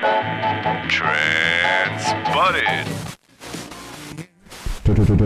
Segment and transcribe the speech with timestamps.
[0.00, 1.26] Transpotted.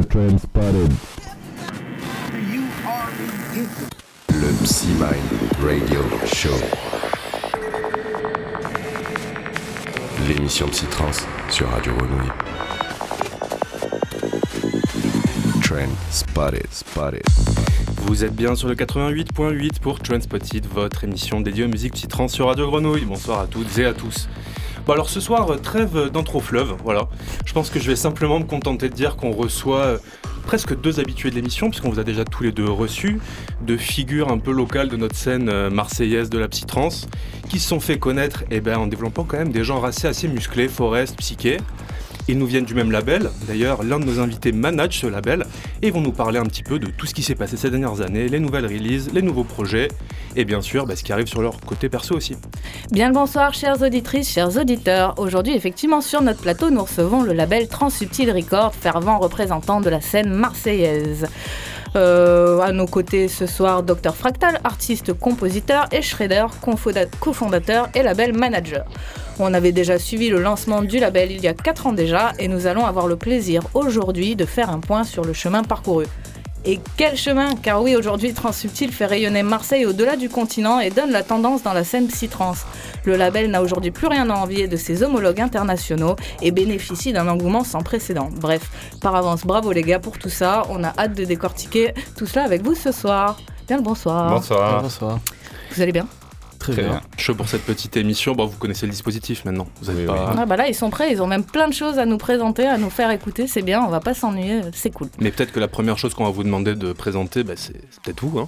[0.09, 0.93] Transpotted.
[4.29, 5.29] Le Psy-Mind
[5.63, 6.49] Radio Show.
[10.27, 12.31] L'émission Psytrance sur Radio Grenouille.
[15.63, 17.23] Trend Spotted, Spotted.
[18.07, 22.47] Vous êtes bien sur le 88.8 pour Transpotted, votre émission dédiée aux musiques psytrance sur
[22.47, 23.05] Radio Grenouille.
[23.05, 24.29] Bonsoir à toutes et à tous.
[24.85, 27.09] Bon alors ce soir, euh, trêve d'entrofleuve, voilà.
[27.47, 29.99] Je pense que je vais simplement me contenter de dire qu'on reçoit euh,
[30.45, 33.21] presque deux habitués de l'émission, puisqu'on vous a déjà tous les deux reçus,
[33.65, 37.07] de figures un peu locales de notre scène euh, marseillaise de la psytrance,
[37.49, 40.27] qui se sont fait connaître eh ben, en développant quand même des genres assez, assez
[40.27, 41.59] musclés, Forest, Psyché.
[42.29, 45.45] Ils nous viennent du même label, d'ailleurs l'un de nos invités manage ce label,
[45.83, 48.01] et vont nous parler un petit peu de tout ce qui s'est passé ces dernières
[48.01, 49.89] années, les nouvelles releases, les nouveaux projets,
[50.37, 52.37] et bien sûr bah, ce qui arrive sur leur côté perso aussi.
[52.91, 55.15] Bien le bonsoir, chères auditrices, chers auditeurs.
[55.19, 60.01] Aujourd'hui, effectivement, sur notre plateau, nous recevons le label Transsubtil Record, fervent représentant de la
[60.01, 61.27] scène marseillaise.
[61.95, 66.47] Euh, à nos côtés ce soir, Dr Fractal, artiste, compositeur, et Shredder,
[67.21, 68.87] cofondateur et label manager.
[69.39, 72.49] On avait déjà suivi le lancement du label il y a 4 ans déjà, et
[72.49, 76.07] nous allons avoir le plaisir aujourd'hui de faire un point sur le chemin parcouru.
[76.65, 81.11] Et quel chemin Car oui, aujourd'hui, Transsubtil fait rayonner Marseille au-delà du continent et donne
[81.11, 82.65] la tendance dans la scène psytrance.
[83.05, 87.27] Le label n'a aujourd'hui plus rien à envier de ses homologues internationaux et bénéficie d'un
[87.27, 88.29] engouement sans précédent.
[88.37, 90.63] Bref, par avance, bravo les gars pour tout ça.
[90.71, 93.39] On a hâte de décortiquer tout cela avec vous ce soir.
[93.67, 94.31] Bien le bonsoir.
[94.31, 94.83] Bonsoir.
[94.83, 95.19] Bonsoir.
[95.73, 96.07] Vous allez bien?
[96.63, 96.91] Très, Très bien.
[96.93, 97.01] bien.
[97.17, 99.67] Chaud pour cette petite émission, bon, vous connaissez le dispositif maintenant.
[99.81, 100.35] Vous êtes Oui, pas...
[100.39, 102.67] Ah bah là, ils sont prêts, ils ont même plein de choses à nous présenter,
[102.67, 103.49] à nous faire écouter.
[103.49, 105.09] C'est bien, on va pas s'ennuyer, c'est cool.
[105.19, 108.01] Mais peut-être que la première chose qu'on va vous demander de présenter, bah, c'est c'est
[108.03, 108.39] peut-être vous.
[108.39, 108.47] Hein.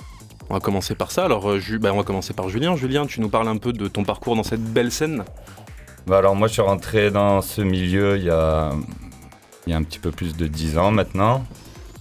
[0.48, 1.24] On va commencer par ça.
[1.24, 2.76] Alors, euh, Ju- bah, on va commencer par Julien.
[2.76, 5.24] Julien, tu nous parles un peu de ton parcours dans cette belle scène.
[6.06, 8.72] Bah alors moi je suis rentré dans ce milieu il y a,
[9.66, 11.42] il y a un petit peu plus de 10 ans maintenant.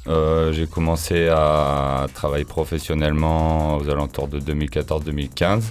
[0.08, 5.62] Euh, j'ai commencé à travailler professionnellement aux alentours de 2014-2015.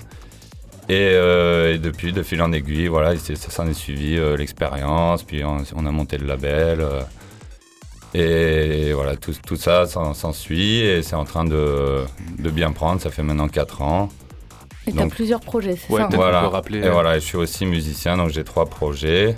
[0.89, 5.23] Et, euh, et depuis, de fil en aiguille, voilà, ça s'en est suivi euh, l'expérience,
[5.23, 6.81] puis on, on a monté le label.
[6.81, 7.01] euh,
[8.15, 12.05] et voilà, tout, tout ça s'en suit et c'est en train de,
[12.39, 13.01] de bien prendre.
[13.01, 14.11] Ça fait maintenant 4 ans.
[14.87, 16.49] Et t'as Donc- plusieurs projets, c'est Ouais, ça Voilà.
[16.49, 16.81] rappeler.
[16.85, 19.35] Et voilà, je suis aussi musicien, donc j'ai trois projets.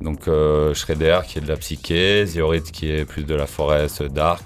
[0.00, 4.02] Donc euh, Shredder qui est de la psyché, Ziorit qui est plus de la forest
[4.04, 4.42] dark,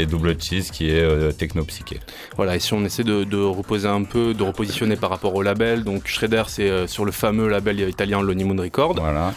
[0.00, 2.00] et Double Cheese qui est euh, techno-psyché.
[2.36, 5.42] Voilà, et si on essaie de, de reposer un peu, de repositionner par rapport au
[5.42, 8.94] label, donc Shredder, c'est euh, sur le fameux label italien Lonely Moon Record.
[8.98, 9.32] Voilà.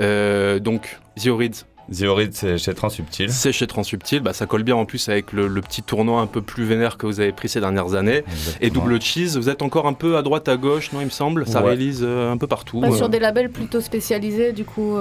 [0.00, 1.54] Euh, donc, Ziorid,
[1.92, 3.30] Ziorit c'est chez Transsubtil.
[3.32, 4.20] c'est chez Transsubtil.
[4.20, 6.96] Bah, ça colle bien en plus avec le, le petit tournoi un peu plus vénère
[6.96, 8.22] que vous avez pris ces dernières années.
[8.60, 8.70] Et.
[8.70, 11.46] Double Cheese, vous êtes encore un peu à droite, à gauche, non, il me semble?
[11.46, 11.68] Ça Ouais.
[11.68, 12.80] réalise euh, un peu partout.
[12.84, 12.92] Euh.
[12.92, 14.96] sur des labels plutôt spécialisés, du coup.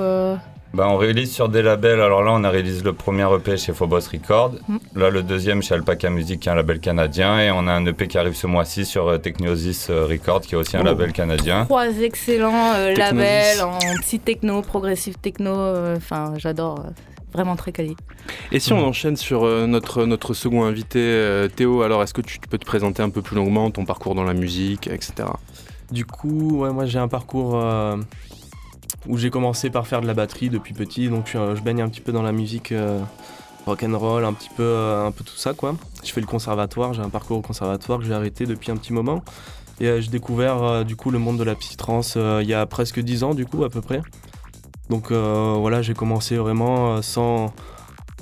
[0.71, 1.99] Bah, on réalise sur des labels.
[1.99, 4.53] Alors là, on a réalisé le premier EP chez Phobos Record.
[4.67, 4.77] Mm.
[4.95, 7.39] Là, le deuxième chez Alpaca Music, qui est un label canadien.
[7.39, 10.53] Et on a un EP qui arrive ce mois-ci sur euh, Technosis euh, Record, qui
[10.53, 10.83] est aussi un Oh.
[10.83, 11.65] label canadien.
[11.65, 15.51] Trois excellents euh, labels en psy techno, progressive techno.
[15.57, 16.79] euh, Enfin, j'adore.
[16.85, 16.89] euh,
[17.33, 17.95] Vraiment très quali.
[18.51, 22.21] Et si on enchaîne sur euh, notre, notre second invité, euh, Théo, alors est-ce que
[22.21, 25.29] tu peux te présenter un peu plus longuement ton parcours dans la musique, etc.
[25.91, 27.97] Du coup, ouais, moi j'ai un parcours euh,
[29.07, 32.01] où j'ai commencé par faire de la batterie depuis petit, donc je, baigne un petit
[32.01, 32.99] peu dans la musique euh,
[33.65, 35.75] rock and roll, un petit peu, euh, un peu tout ça quoi.
[36.03, 38.93] Je fais le conservatoire, j'ai un parcours au conservatoire que j'ai arrêté depuis un petit
[38.93, 39.23] moment.
[39.79, 42.65] Et euh, j'ai découvert euh, du coup le monde de la psytrance il y a
[42.65, 44.01] presque 10 ans du coup à peu près.
[44.89, 47.53] Donc voilà, j'ai commencé vraiment sans,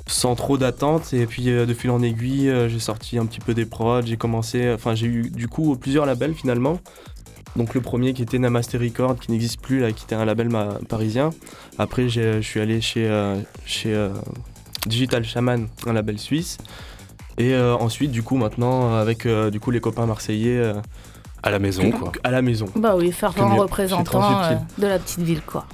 [0.05, 3.65] sans trop d'attente et puis de fil en aiguille, j'ai sorti un petit peu des
[3.65, 6.77] prods, j'ai commencé, enfin j'ai eu du coup plusieurs labels finalement.
[7.57, 10.47] Donc le premier qui était Namaste Record, qui n'existe plus, là, qui était un label
[10.49, 11.31] ma- parisien.
[11.77, 13.35] Après j'ai- je suis allé chez, euh,
[13.65, 14.09] chez euh,
[14.85, 16.57] Digital Shaman, un label suisse.
[17.39, 20.73] Et euh, ensuite du coup maintenant avec euh, du coup les copains marseillais euh,
[21.43, 22.11] À la maison, quoi.
[22.23, 22.67] à la maison.
[22.75, 25.65] Bah oui, mieux, c'est représentant euh, de la petite ville, quoi.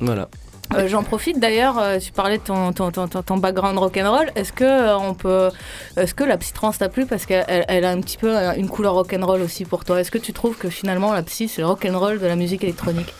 [0.00, 0.28] Voilà.
[0.74, 4.30] Euh, J'en profite d'ailleurs, euh, tu parlais de ton, background rock'n'roll.
[4.34, 5.50] Est-ce que euh,
[5.96, 7.06] est-ce que la psytrance t'a plu?
[7.06, 10.18] Parce qu'elle elle- a un petit peu une couleur rock'n'roll aussi pour toi Est-ce que
[10.18, 13.14] tu trouves que finalement la psy c'est le rock'n'roll de la musique électronique?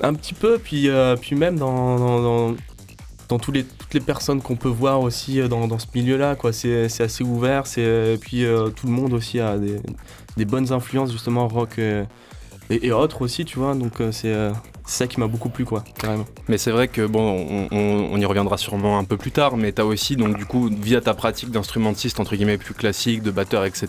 [0.00, 0.88] Un petit peu, puis,
[1.20, 2.54] puis même dans, dans, dans-
[3.52, 6.36] les, toutes les personnes qu'on peut voir aussi dans, dans ce milieu-là.
[6.52, 8.44] C'est assez ouvert, et puis
[8.76, 9.80] tout le monde aussi a des,
[10.36, 11.78] des bonnes influences justement rock,
[12.70, 13.74] et, autres aussi, tu vois.
[13.74, 14.52] Donc euh, c'est euh,
[14.84, 16.24] c'est ça qui m'a beaucoup plu, quoi, carrément.
[16.48, 19.72] Mais c'est vrai que bon, on, on- y reviendra sûrement un peu plus tard, mais
[19.72, 23.64] t'as aussi donc du coup via ta pratique d'instrumentiste entre guillemets plus classique, de batteur,
[23.64, 23.88] etc.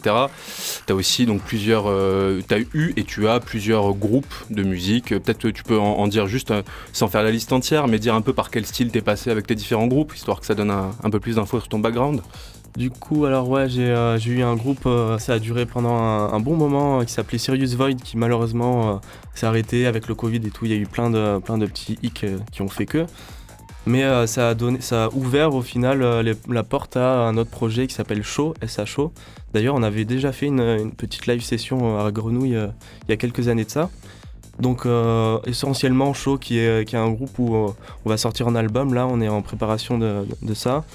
[0.85, 5.09] T'as aussi donc plusieurs, euh, t'as eu et tu as plusieurs groupes de musique.
[5.09, 6.61] Peut-être que tu peux en, en dire juste euh,
[6.93, 9.47] sans faire la liste entière, mais dire un peu par quel style t'es passé avec
[9.47, 12.21] tes différents groupes, histoire que ça donne un, un peu plus d'infos sur ton background.
[12.75, 16.39] Du coup, alors ouais, j'ai euh, eu un groupe, euh, ça a duré pendant un,
[16.39, 18.99] bon moment, euh, qui s'appelait Serious Void, qui malheureusement
[19.35, 20.65] s'est arrêté avec le Covid et tout.
[20.65, 23.05] Il y a eu plein de, petits hicks qui ont fait que.
[23.85, 28.55] Mais ça, a ouvert au final la porte à un autre projet qui s'appelle Show,
[28.65, 29.11] SHO.
[29.53, 33.49] D'ailleurs, on avait déjà fait une, petite live session à Grenouille il y a quelques
[33.49, 33.89] années de ça.
[34.59, 34.87] Donc
[35.45, 37.55] essentiellement Show qui est, un groupe où
[38.05, 40.85] on va sortir un album, là on est en préparation de ça.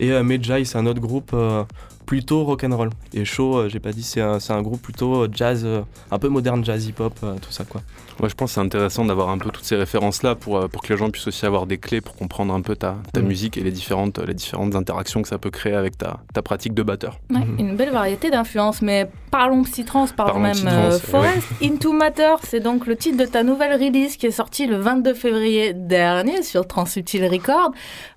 [0.00, 1.64] Et euh, Medjay c'est un autre groupe euh,
[2.08, 2.88] plutôt rock'n'roll.
[3.12, 5.82] Et Show, euh, j'ai pas dit, c'est un, c'est un groupe plutôt euh, jazz, euh,
[6.10, 7.82] un peu moderne jazz hip-hop, euh, tout ça quoi.
[8.18, 10.82] Moi, je pense que c'est intéressant d'avoir un peu toutes ces références-là pour, euh, pour
[10.82, 13.26] que les gens puissent aussi avoir des clés pour comprendre un peu ta, ta Mm.
[13.26, 16.72] musique et les différentes, les différentes interactions que ça peut créer avec ta, ta pratique
[16.74, 17.18] de batteur.
[17.30, 17.56] Ouais, Mhm.
[17.58, 21.46] Une belle variété d'influences, mais parlons psytrance, parlons, Parlons même euh, Forest.
[21.62, 25.12] Into Matter, c'est donc le titre de ta nouvelle release qui est sortie le 22
[25.14, 27.70] février dernier sur Transsubtil Record.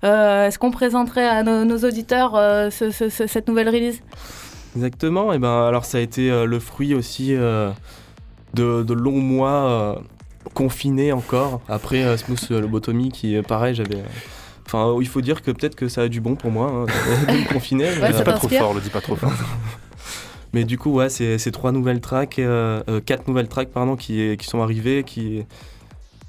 [0.04, 3.81] Euh, Est-ce qu'on présenterait à nos, nos auditeurs euh, ce- ce- ce- cette nouvelle release
[4.76, 7.70] Exactement, et ben alors ça a été euh, le fruit aussi euh,
[8.54, 9.94] de, de longs mois euh,
[10.54, 11.60] confinés encore.
[11.68, 13.96] Après euh, Smooth euh, Lobotomie qui est pareil, j'avais.
[13.96, 14.04] euh,
[14.64, 16.86] Enfin, il faut dire que peut-être que ça a du bon pour moi hein,
[17.28, 17.90] de me confiner.
[17.96, 19.32] mais, Ouais, ça dis pas trop fort, le dis pas trop fort.
[20.54, 24.36] Mais du coup, ouais, c'est trois nouvelles tracks, euh, euh, quatre nouvelles tracks pardon, qui,
[24.38, 25.44] qui sont arrivées, qui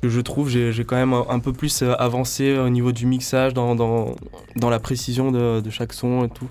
[0.02, 3.54] que je trouve j'ai j'ai quand même un, peu plus avancé au niveau du mixage,
[3.54, 4.16] dans, dans,
[4.58, 6.50] dans la précision de, de chaque son et tout.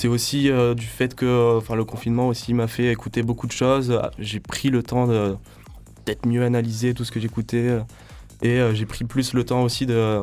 [0.00, 3.46] C'est aussi euh, du fait que euh, enfin, le confinement aussi m'a fait écouter beaucoup
[3.46, 3.92] de choses.
[4.02, 5.36] Ah, J'ai pris le temps de
[6.06, 7.80] peut-être mieux analyser tout ce que j'écoutais euh,
[8.40, 10.22] et euh, j'ai pris plus le temps aussi de,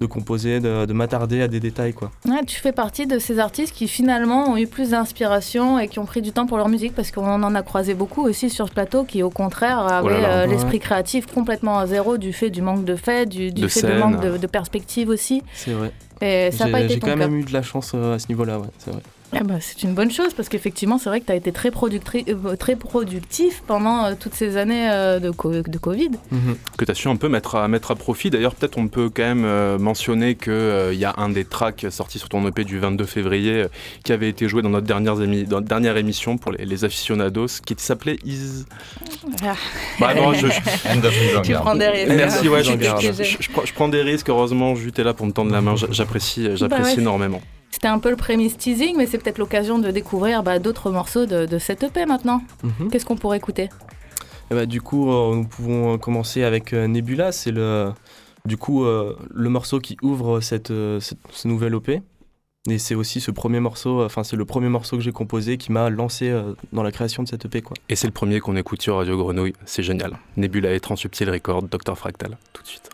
[0.00, 2.10] de composer, de, de m'attarder à des détails quoi.
[2.28, 6.00] Ouais, Tu fais partie de ces artistes qui finalement ont eu plus d'inspiration et qui
[6.00, 8.66] ont pris du temps pour leur musique parce qu'on en a croisé beaucoup aussi sur
[8.66, 10.50] ce plateau qui au contraire avaient Oh euh, ouais.
[10.52, 13.86] l'esprit créatif complètement à zéro du fait du manque de faits, du, du De fait
[13.86, 15.44] du manque de, de perspective aussi.
[15.54, 15.92] C'est vrai.
[16.50, 17.28] Ça n'a J'ai pas été j'ai ton quand cas.
[17.28, 19.02] même eu de la chance euh, à ce niveau-là, ouais, c'est vrai.
[19.34, 21.70] Eh ben, c'est une bonne chose parce qu'effectivement, c'est vrai que tu as été très,
[22.28, 26.10] euh, très productif pendant euh, toutes ces années euh, de, co- de Covid.
[26.78, 28.30] que tu as su un peu mettre à, mettre à profit.
[28.30, 32.18] D'ailleurs, peut-être on peut quand même euh, mentionner qu'il y a un des tracks sortis
[32.20, 33.64] sur ton EP du 22 février
[34.04, 36.84] qui avait été joué dans notre dernière, émi- dans notre dernière émission pour les, les
[36.84, 38.64] aficionados qui s'appelait Is.
[39.42, 39.54] Ah.
[40.00, 40.46] Bah non, je,
[41.42, 42.12] Tu prends des risques.
[42.14, 44.28] merci, ouais, je, je- prends, je prends des risques.
[44.28, 45.74] Heureusement, Jut est là pour me tendre la main.
[45.76, 47.00] J'a- J'apprécie, j'apprécie Bah ouais.
[47.00, 47.42] énormément.
[47.70, 51.26] C'était un peu le prémisse teasing, mais c'est peut-être l'occasion de découvrir bah, d'autres morceaux
[51.26, 52.40] de, de cette EP maintenant.
[52.62, 52.90] Mhm.
[52.90, 53.68] Qu'est-ce qu'on pourrait écouter?
[54.50, 57.32] Et bah, du coup, euh, nous pouvons euh, commencer avec euh, Nebula.
[57.32, 57.92] C'est le,
[58.46, 61.90] du coup, euh, le morceau qui ouvre cette, euh, cette- ce nouvel OP.
[62.68, 65.70] Et c'est aussi ce premier morceau, enfin c'est le premier morceau que j'ai composé qui
[65.70, 66.34] m'a lancé
[66.72, 67.76] dans la création de cette EP quoi.
[67.88, 69.52] Et c'est le premier qu'on écoute sur Radio Grenouille.
[69.66, 70.18] C'est génial.
[70.36, 72.36] Nebula et Transsubtil Record, Dr Fractal.
[72.52, 72.90] Tout de suite.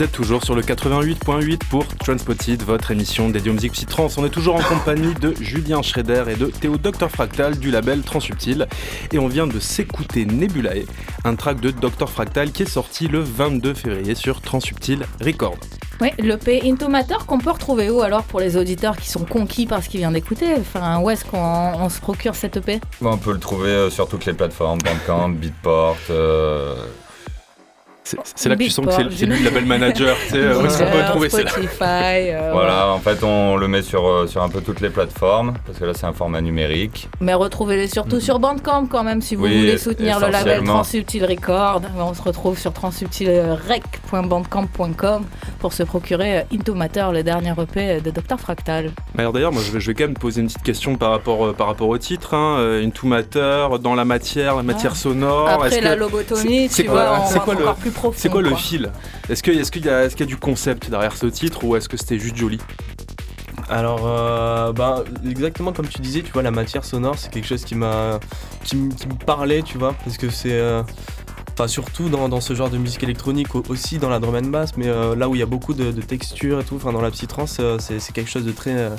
[0.00, 4.08] Vous êtes toujours sur le 88.8 pour Transpotted, votre émission dédiée aux musiques psytrans.
[4.16, 8.00] On est toujours en compagnie de Julien Schrader et de Théo Dr Fractal du label
[8.00, 8.66] Transsubtil.
[9.12, 10.86] Et on vient de s'écouter Nebulae,
[11.24, 15.58] un track de Dr Fractal qui est sorti le 22 février sur Transsubtil Records.
[16.00, 19.66] Oui, l'EP Into Matter qu'on peut retrouver où alors pour les auditeurs qui sont conquis
[19.66, 20.46] par ce qu'ils viennent d'écouter?
[20.58, 23.90] Enfin, où est-ce qu'on on se procure cette EP Bon, on peut le trouver euh,
[23.90, 25.98] sur toutes les plateformes, Bandcamp, Beatport.
[26.08, 26.74] euh,
[28.34, 30.16] C'est là que tu sens que c'est lui le label manager.
[30.24, 32.30] tu sais, euh, où est-ce qu'on peut trouver ça Spotify.
[32.30, 35.54] euh, Voilà, en fait, on le met sur, euh, sur un peu toutes les plateformes,
[35.66, 37.08] parce que là, c'est un format numérique.
[37.20, 38.20] Mais retrouvez-les surtout Mhm.
[38.22, 40.64] sur Bandcamp quand même si vous Oui, voulez soutenir le label.
[40.64, 41.82] Transsubtil Record.
[41.98, 45.24] On se retrouve sur transsubtilrec.bandcamp.com
[45.58, 48.92] pour se procurer Into Matter, le dernier EP de Dr Fractal.
[49.18, 51.46] Alors d'ailleurs, moi je vais, je vais quand même poser une petite question par rapport,
[51.46, 52.34] euh, par rapport au titre.
[52.34, 52.80] Hein.
[52.84, 55.48] Into Matter, dans la matière, la matière sonore.
[55.48, 58.18] Après la que- lobotomie, c'est- c'est tu quoi- vois, on va encore plus profond.
[58.18, 58.90] C'est quoi le fil?
[59.28, 61.76] Est-ce qu'il est y, a- est-ce qu'il y a du concept derrière ce titre ou
[61.76, 62.58] est-ce que c'était juste joli?
[63.68, 67.64] Alors, euh, ben, exactement comme tu disais, tu vois, la matière sonore, c'est quelque chose
[67.64, 68.18] qui m'a,
[68.64, 70.82] qui, me parlait, tu vois, parce que c'est, euh,
[71.52, 74.48] enfin, surtout dans, dans ce genre de musique électronique, au- aussi dans la drum and
[74.48, 76.92] bass, mais euh, là où il y a beaucoup de, de textures et tout, enfin,
[76.92, 78.90] dans la psytrance, euh, c'est, c'est quelque chose de très, euh,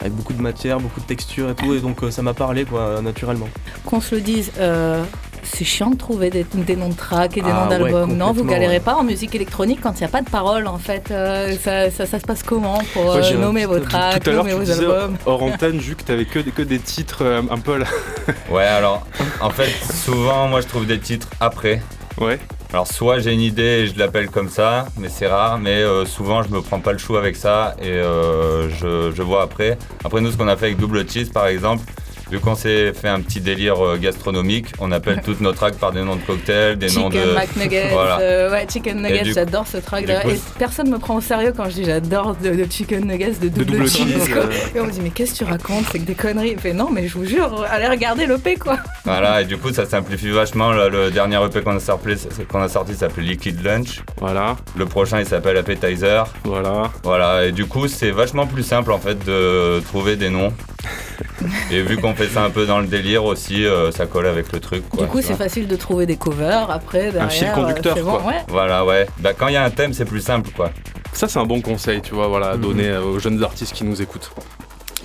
[0.00, 2.64] avec beaucoup de matière, beaucoup de textures et tout, et donc euh, ça m'a parlé,
[2.64, 3.48] quoi, naturellement.
[3.84, 5.04] Qu'on se le dise, euh,
[5.44, 8.16] c'est chiant de trouver des, des noms de tracks et des Ah noms ouais, d'albums.
[8.16, 8.80] non, vous galérez ouais.
[8.80, 11.10] pas en musique électronique quand il n'y a pas de paroles en fait.
[11.10, 14.32] Euh, ça, ça, ça se passe comment pour Ouais, euh, nommer vos tracks, Tout à
[14.34, 17.22] nommer tu vos disais albums hors antenne, vu que t'avais que, des- que des titres
[17.24, 17.86] euh, un peu à la...
[18.50, 19.06] Ouais, alors,
[19.40, 19.70] en fait,
[20.04, 21.82] souvent, moi, je trouve des titres après.
[22.20, 22.38] Ouais.
[22.72, 26.04] Alors, soit j'ai une idée et je l'appelle comme ça, mais c'est rare, mais euh,
[26.06, 29.78] souvent, je me prends pas le chou avec ça et euh, je, je vois après.
[30.04, 31.84] Après, nous, ce qu'on a fait avec Double Cheese, par exemple,
[32.30, 35.92] vu qu'on s'est fait un petit délire euh, gastronomique, on appelle toutes nos tracks par
[35.92, 37.34] des noms de cocktails, des noms Chicken de.
[37.34, 38.18] McNuggets, Voilà.
[38.20, 41.64] euh, ouais, Chicken Nuggets, j'adore ce track coup- Et personne me prend au sérieux quand
[41.66, 44.04] je dis j'adore de, de Chicken Nuggets, de double, double cheese.
[44.12, 44.28] cheese.
[44.32, 44.42] quoi.
[44.44, 45.84] euh, Et on me dit mais qu'est-ce que tu racontes?
[45.92, 46.52] C'est que des conneries.
[46.52, 48.78] Il fait non mais je vous jure, allez regarder l'EP quoi.
[49.04, 50.72] Voilà, et du coup, ça simplifie vachement.
[50.72, 52.08] Là, le dernier EP qu'on a sorti,
[52.50, 54.00] qu'on a sorti s'appelle Liquid Lunch.
[54.20, 56.26] Voilà, Le prochain, il s'appelle Appetizer.
[56.44, 56.90] voilà.
[57.02, 60.52] Voilà, et du coup, c'est vachement plus simple en fait de trouver des noms.
[61.70, 64.52] et vu qu'on fait ça un peu dans le délire aussi, euh, ça colle avec
[64.52, 64.88] le truc.
[64.88, 67.30] Quoi, du coup c'est facile de trouver des covers après derrière.
[67.30, 68.22] fil euh, conducteur, bon, quoi.
[68.26, 68.40] ouais.
[68.48, 69.06] Voilà, ouais.
[69.20, 70.70] Bah, quand il y a un thème, c'est plus simple, quoi.
[71.12, 72.60] Ça, c'est un bon conseil, tu vois, voilà, à Mhm.
[72.62, 74.30] donner euh, aux jeunes artistes qui nous écoutent.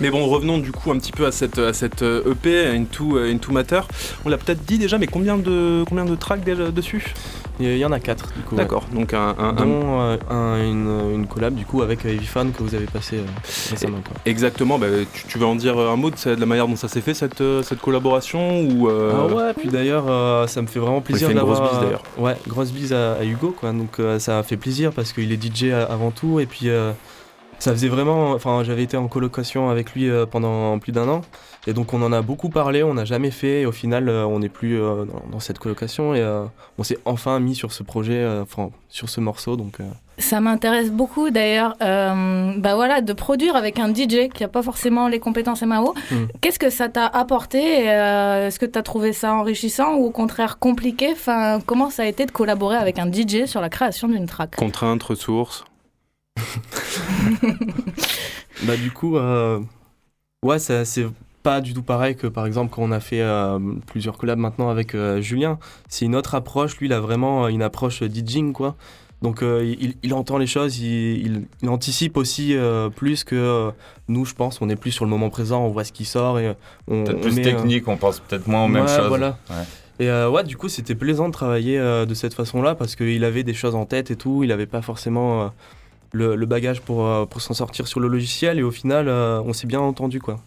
[0.02, 3.18] Mais bon, revenons du coup un petit peu à cette, à cette euh, EP, Into,
[3.18, 3.82] euh, Into Matter.
[4.26, 7.14] On l'a peut-être dit déjà, mais combien de, combien de tracks déjà dessus?
[7.62, 8.56] Il y en a quatre, du coup.
[8.56, 8.62] ouais.
[8.62, 12.26] D'accord, donc un, un- un- Dont euh, un- une, une collab du coup avec Heavy
[12.26, 13.24] Fan que vous avez passé euh,
[13.72, 13.98] récemment.
[13.98, 14.16] quoi.
[14.26, 17.02] Exactement, bah, tu, tu veux en dire un mot de, la manière dont ça s'est
[17.02, 21.30] fait cette, cette collaboration ou euh, Ah ouais, puis d'ailleurs, ça me fait vraiment plaisir
[21.30, 21.72] une grosse d'avoir.
[21.74, 22.04] bise, d'ailleurs.
[22.18, 23.74] Ouais, grosse bise à, à Hugo, quoi.
[23.74, 26.40] Donc ça a fait plaisir parce qu'il est DJ avant tout.
[26.40, 26.94] Et puis euh,
[27.60, 28.32] ça faisait vraiment.
[28.32, 31.22] Enfin, j'avais été en colocation avec lui euh, pendant plus d'un an.
[31.68, 33.62] Et donc on en a beaucoup parlé, on n'a jamais fait.
[33.62, 36.16] Et au final, euh, on n'est plus euh, dans, cette colocation.
[36.16, 36.26] Et
[36.78, 39.56] on s'est enfin mis sur ce projet, enfin, sur ce morceau.
[39.56, 39.80] Donc.
[40.20, 44.62] Ça m'intéresse beaucoup d'ailleurs, euh, bah voilà, de produire avec un DJ qui n'a pas
[44.62, 45.96] forcément les compétences MAO.
[46.12, 46.26] Hmm.
[46.42, 50.12] Qu'est-ce que ça t'a apporté euh, Est-ce que tu as trouvé ça enrichissant ou au
[50.12, 51.10] contraire compliqué?
[51.14, 54.58] Enfin, Comment ça a été de collaborer avec un DJ sur la création d'une track?
[54.58, 55.64] Contraintes, ressources
[58.64, 59.60] Bah du coup, euh,
[60.44, 61.08] ouais, c'est
[61.44, 64.70] pas du tout pareil que par exemple quand on a fait euh, plusieurs collabs maintenant
[64.70, 65.58] avec euh, Julien.
[65.88, 66.78] C'est une autre approche.
[66.78, 68.76] Lui, il a vraiment une approche DJing quoi.
[69.22, 72.56] Donc il, il entend les choses, il, il- il anticipe aussi
[72.96, 73.70] plus que
[74.08, 74.62] nous, je pense.
[74.62, 76.56] On est plus sur le moment présent, on voit ce qui sort et
[76.88, 79.08] on, Peut-être plus met, technique, on pense peut-être moins aux mêmes ouais, choses.
[79.10, 79.38] Voilà.
[79.50, 79.56] Ouais.
[80.02, 83.26] Et euh, ouais, du coup, c'était plaisant de travailler euh, de cette façon-là parce qu'il
[83.26, 84.46] avait des choses en tête et tout.
[84.46, 85.48] Il avait pas forcément euh,
[86.12, 88.60] le, le bagage pour, euh, pour s'en sortir sur le logiciel.
[88.60, 90.40] Et au final, euh, on s'est bien entendu, quoi.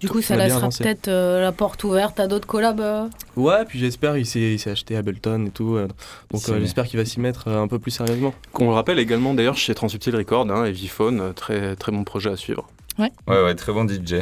[0.00, 2.80] Du coup, ça laissera peut-être euh, la porte ouverte à d'autres collabs.
[2.80, 3.06] euh.
[3.36, 5.76] Ouais, puis j'espère, il s'est acheté Ableton et tout.
[5.76, 5.86] euh,
[6.32, 8.34] donc euh, j'espère qu'il va s'y mettre euh, un peu plus sérieusement.
[8.52, 12.02] Qu'on le rappelle également d'ailleurs chez Transubtil Record, hein, et Viphone, euh, très, très bon
[12.02, 12.68] projet à suivre.
[12.98, 14.16] Ouais, ouais, très bon DJ.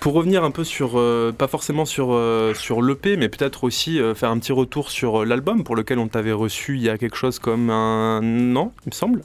[0.00, 4.00] Pour revenir un peu sur, euh, pas forcément sur, euh, sur l'EP, mais peut-être aussi
[4.00, 6.96] euh, faire un petit retour sur l'album pour lequel on t'avait reçu il y a
[6.96, 9.20] quelque chose comme un an, il me semble.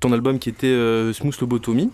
[0.00, 0.76] Ton album qui était
[1.14, 1.90] Smooth Lobotomie.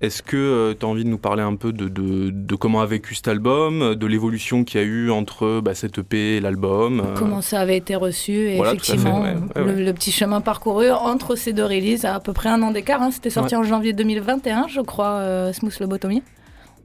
[0.00, 2.86] Est-ce que tu as envie de nous parler un peu de, de, de comment a
[2.86, 7.02] vécu cet album, de l'évolution qu'il y a eu entre bah, cette EP et l'album
[7.16, 10.92] Comment ça avait été reçu et Voilà, fait, effectivement ouais, ouais, le, petit chemin parcouru
[10.92, 13.02] entre ces deux releases à à peu près un an d'écart.
[13.02, 13.10] hein.
[13.10, 16.22] C'était sorti en janvier 2021, je crois, Smooth Lobotomie.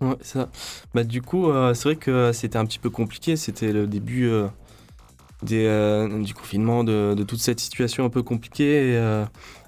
[0.03, 0.49] Ouais, ça.
[0.93, 3.35] Bah, du coup, euh, c'est vrai que c'était un petit peu compliqué.
[3.35, 4.27] C'était le début.
[4.27, 4.47] euh,
[5.41, 8.93] des, euh, du confinement, de, de toute cette situation un peu compliquée.
[8.93, 9.23] Et,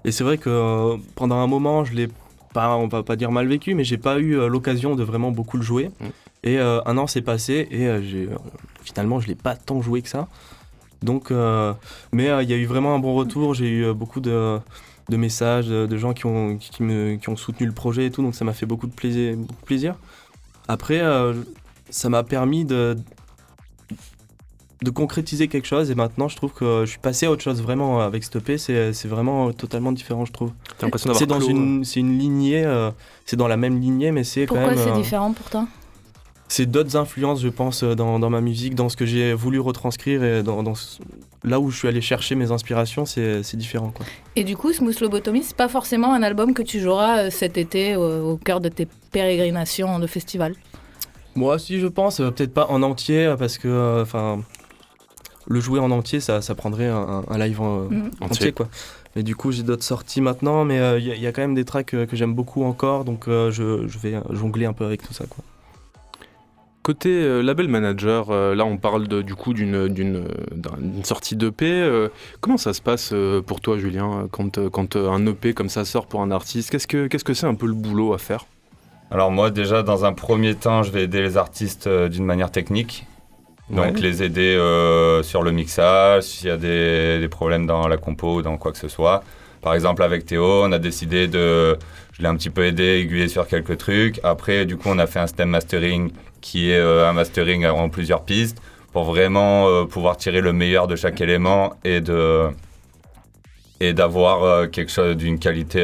[0.06, 2.08] et c'est vrai que pendant un moment, je l'ai
[2.54, 5.58] pas, on va pas dire mal vécu, mais j'ai pas eu l'occasion de vraiment beaucoup
[5.58, 5.92] le jouer.
[6.00, 6.06] Mm.
[6.44, 8.30] Et un an s'est passé et j'ai,
[8.86, 10.30] finalement, je l'ai pas tant joué que ça.
[11.02, 11.30] Donc,
[12.14, 13.54] mais il y a eu vraiment un bon retour.
[13.54, 14.58] J'ai eu beaucoup de,
[15.10, 18.12] de messages de, gens qui ont, qui, qui me, qui ont soutenu le projet et
[18.12, 19.36] tout, donc ça m'a fait beaucoup de plaisir.
[19.36, 19.96] Beaucoup de plaisir.
[20.68, 21.34] Après, euh,
[21.90, 22.96] ça m'a permis de,
[24.82, 27.62] de concrétiser quelque chose et maintenant je trouve que je suis passé à autre chose
[27.62, 28.58] vraiment avec cette EP.
[28.58, 30.52] C'est c'est vraiment totalement différent, je trouve.
[30.78, 32.92] T'as l'impression d'avoir C'est dans clos, une, c'est une lignée, euh,
[33.26, 34.84] c'est dans la même lignée, mais c'est quand Pourquoi même.
[34.84, 35.68] c'est euh, différent pour toi?
[36.48, 39.60] C'est d'autres influences, je pense, euh, dans, dans ma musique, dans ce que j'ai voulu
[39.60, 41.00] retranscrire et dans, dans ce-
[41.44, 43.92] là où je suis allé chercher mes inspirations, c'est c'est différent.
[43.96, 44.06] Quoi.
[44.36, 47.58] Et du coup, Smooth Lobotomy, c'est pas forcément un album que tu joueras euh, cet
[47.58, 50.54] été au cœur de tes pérégrinations de festival?
[51.36, 54.42] Moi aussi, je pense, euh, peut-être pas en entier, parce que enfin,
[55.48, 58.12] le jouer en entier, ça, ça prendrait un, un live en- Mhm.
[58.22, 58.52] entier.
[58.52, 58.68] Quoi.
[59.16, 61.86] Mais du coup, j'ai d'autres sorties maintenant, mais il y, a quand même des tracks
[61.88, 65.26] que j'aime beaucoup encore, donc euh, je, je vais jongler un peu avec tout ça.
[65.30, 65.44] Quoi.
[66.86, 71.04] Côté euh, label manager, euh, là on parle de- du coup d'une d'une d'un- d'une
[71.04, 71.66] sortie d'EP.
[71.66, 72.10] euh,
[72.42, 73.12] comment ça se passe
[73.48, 77.08] pour toi, Julien, quand, quand un EP comme ça sort pour un artiste Qu'est-ce que
[77.08, 78.46] qu'est-ce que c'est un peu le boulot à faire?
[79.10, 83.08] Alors moi déjà dans un premier temps je vais aider les artistes d'une manière technique.
[83.72, 84.02] Donc Ouais.
[84.02, 88.36] les aider euh, sur le mixage, s'il y a des, des problèmes dans la compo
[88.36, 89.24] ou dans quoi que ce soit.
[89.66, 91.78] Par exemple avec Théo on a décidé de...
[92.14, 94.20] Je l'ai un petit peu aidé, aiguillé sur quelques trucs.
[94.24, 97.90] Après du coup on a fait un stem mastering qui est euh, un mastering en
[97.90, 98.62] plusieurs pistes
[98.94, 102.48] pour vraiment euh, pouvoir tirer le meilleur de chaque élément et de
[103.80, 105.84] et d'avoir euh, quelque chose d'une qualité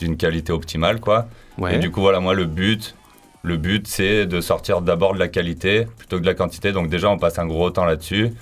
[0.00, 1.28] d'une qualité optimale quoi.
[1.58, 1.76] Ouais.
[1.76, 2.94] Et du coup, voilà, moi, le but,
[3.42, 6.72] le but, c'est de sortir d'abord de la qualité plutôt que de la quantité.
[6.72, 8.32] Donc déjà, on passe un gros temps là-dessus.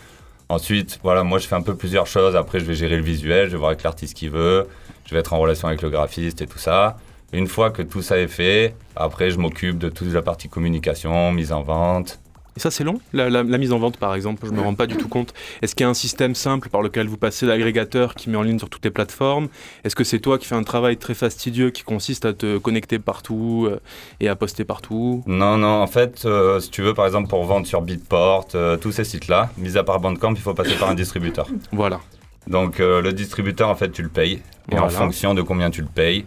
[0.48, 2.36] Ensuite, voilà, moi, je fais un peu plusieurs choses.
[2.36, 4.66] Après, je vais gérer le visuel, je vais voir avec l'artiste qui veut,
[5.06, 6.98] je vais être en relation avec le graphiste et tout ça.
[7.32, 11.32] Une fois que tout ça est fait, après, je m'occupe de toute la partie communication,
[11.32, 12.20] mise en vente.
[12.56, 13.00] Et ça c'est long?
[13.12, 15.34] La, la- la mise en vente par exemple, je me rends pas du tout compte.
[15.60, 18.42] Est-ce qu'il y a un système simple par lequel vous passez l'agrégateur qui met en
[18.42, 19.48] ligne sur toutes les plateformes?
[19.82, 23.00] Est-ce que c'est toi qui fais un travail très fastidieux qui consiste à te connecter
[23.00, 23.80] partout euh,
[24.20, 25.22] et à poster partout?
[25.26, 28.76] Non, non, en fait, euh, si tu veux, par exemple, pour vendre sur Beatport, euh,
[28.76, 31.48] tous ces sites-là, mis à part Bandcamp, il faut passer par un distributeur.
[31.72, 32.00] Voilà.
[32.46, 34.40] Donc euh, le distributeur, en fait, tu le payes.
[34.70, 36.24] Et en fonction de combien tu le payes,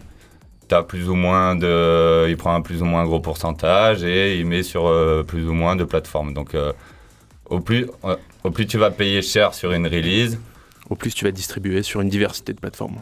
[0.74, 2.26] as plus ou moins de...
[2.28, 5.52] il prend un plus ou moins gros pourcentage et il met sur euh, plus ou
[5.52, 6.34] moins de plateformes.
[6.34, 6.72] Donc euh,
[7.46, 10.38] au, plus, euh, au plus tu vas payer cher sur une release,
[10.90, 12.98] Au plus tu vas distribuer sur une diversité de plateformes.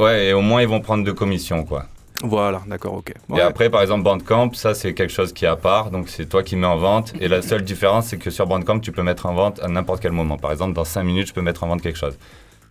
[0.00, 1.86] ouais, et au moins ils vont prendre de commission, quoi.
[2.22, 3.12] Voilà, d'accord, ok.
[3.36, 6.26] Et après, par exemple, Bandcamp, ça c'est quelque chose qui est à part, donc c'est
[6.26, 7.12] toi qui mets en vente.
[7.20, 10.00] Et la seule différence, c'est que sur Bandcamp, tu peux mettre en vente à n'importe
[10.00, 10.38] quel moment.
[10.38, 12.16] Par exemple, dans 5 minutes, je peux mettre en vente quelque chose.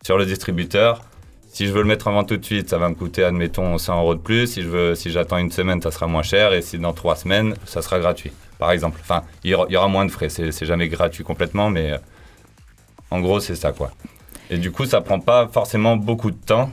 [0.01, 1.01] Sur le distributeur,
[1.53, 3.77] si je veux le mettre en vente tout de suite, ça va me coûter, admettons,
[3.77, 4.47] 100 euros de plus.
[4.47, 6.51] Si je veux, si j'attends une semaine, ça sera moins cher.
[6.51, 8.97] Et si dans 3 semaines, ça sera gratuit, par exemple.
[9.01, 10.29] Enfin, il y aura, il y aura moins de frais.
[10.29, 11.97] C'est jamais gratuit complètement, mais euh,
[13.11, 13.91] en gros, c'est ça, quoi.
[14.49, 16.71] Et du coup, ça prend pas forcément beaucoup de temps.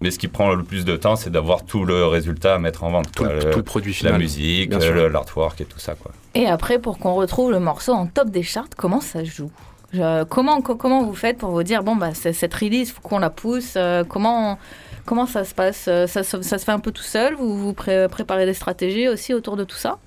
[0.00, 2.82] Mais ce qui prend le plus de temps, c'est d'avoir tout le résultat à mettre
[2.82, 3.12] en vente.
[3.12, 3.32] tout, quoi.
[3.32, 4.18] le, tout le produit la final.
[4.18, 6.10] musique, bien euh, l'artwork et tout ça quoi.
[6.34, 9.52] Et après, pour qu'on retrouve le morceau en top des charts, comment ça se joue?
[9.94, 13.00] Je- comment, co- comment vous faites pour vous dire, bon, bah, c'est- cette release, faut
[13.00, 14.58] qu'on la pousse euh, comment,
[15.06, 17.56] comment ça se passe euh, ça, se- ça se fait un peu tout seul Vous,
[17.56, 19.98] vous pré- préparez des stratégies aussi autour de tout ça?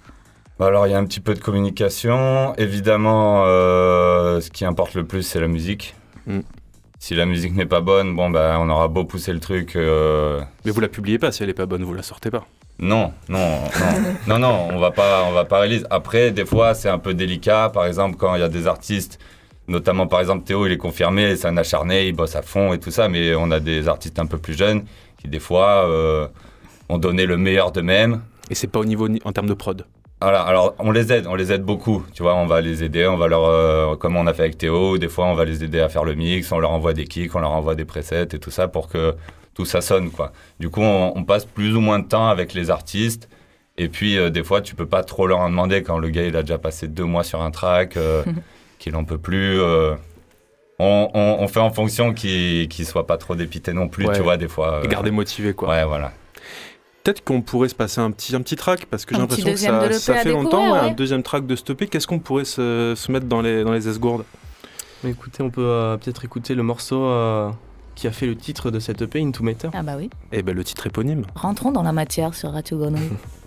[0.60, 2.54] Bah alors il y a un petit peu de communication.
[2.58, 5.96] Évidemment, euh, ce qui importe le plus c'est la musique.
[6.26, 6.40] Mm.
[7.00, 9.76] Si la musique n'est pas bonne, bon bah on aura beau pousser le truc.
[9.76, 12.44] euh, Mais vous la publiez pas si elle est pas bonne, vous la sortez pas.
[12.80, 15.86] Non, non, non, non, non, on va pas, on va pas release.
[15.92, 17.70] Après, des fois, c'est un peu délicat.
[17.74, 19.20] Par exemple, quand il y a des artistes,
[19.68, 22.80] notamment par exemple Théo, il est confirmé, c'est un acharné, il bosse à fond et
[22.80, 23.08] tout ça.
[23.10, 24.84] Mais on a des artistes un peu plus jeunes
[25.22, 26.28] qui des fois euh,
[26.90, 28.22] ont donné le meilleur d'eux-mêmes.
[28.50, 29.86] Et c'est pas au niveau ni- en termes de prod.
[30.22, 32.04] Voilà, alors on les aide, on les aide beaucoup.
[32.14, 34.58] Tu vois, on va les aider, on va leur, euh, comme on a fait avec
[34.58, 37.06] Théo, des fois on va les aider à faire le mix, on leur envoie des
[37.06, 39.14] kicks, on leur envoie des presets et tout ça pour que
[39.54, 40.32] tout ça sonne, quoi.
[40.60, 43.28] Du coup, on, on passe plus ou moins de temps avec les artistes.
[43.80, 46.24] Et puis, euh, des fois, tu peux pas trop leur en demander quand le gars
[46.24, 48.24] il a déjà passé deux mois sur un track, euh,
[48.80, 49.60] qu'il en peut plus.
[49.60, 49.96] euh,
[50.80, 54.16] on, on- on fait en fonction qu'il qu'il soit pas trop dépité non plus, Ouais.
[54.16, 54.82] tu vois, des fois.
[54.84, 55.70] Et euh, garder motivé, quoi.
[55.70, 56.12] Ouais, voilà.
[57.04, 59.94] Peut-être qu'on pourrait se passer un petit, un petit track, parce que j'ai l'impression que
[59.94, 61.88] ça, fait longtemps, ouais, un deuxième track de stoppé.
[61.88, 64.26] Qu'est-ce qu'on pourrait se, se mettre dans les, dans les esgourdes?
[65.06, 67.50] Écoutez, on peut euh, peut-être écouter le morceau euh,
[67.96, 69.70] qui a fait le titre de cette EP, Into Matter.
[69.74, 70.10] Ah bah oui.
[70.34, 71.24] Eh ben le titre éponyme.
[71.36, 73.10] Rentrons dans la matière sur Radio Grenouille.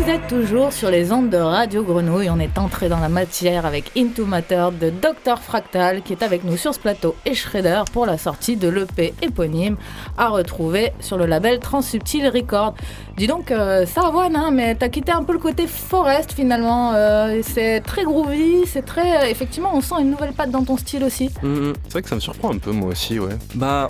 [0.00, 2.30] êtes toujours sur les ondes de Radio Grenouille.
[2.30, 6.44] On est entré dans la matière avec Into Matter de Dr Fractal qui est avec
[6.44, 9.76] nous sur ce plateau et Shredder pour la sortie de l'EP éponyme
[10.16, 12.74] à retrouver sur le label Transsubtil Record.
[13.16, 16.92] Dis donc, euh, ça One, hein, mais t'as quitté un peu le côté forest finalement.
[16.94, 19.30] Euh, c'est très groovy, c'est très.
[19.30, 21.30] effectivement, on sent une nouvelle patte dans ton style aussi.
[21.42, 21.74] Mhm.
[21.84, 23.36] C'est vrai que ça me surprend un peu moi aussi, ouais.
[23.54, 23.88] Bah,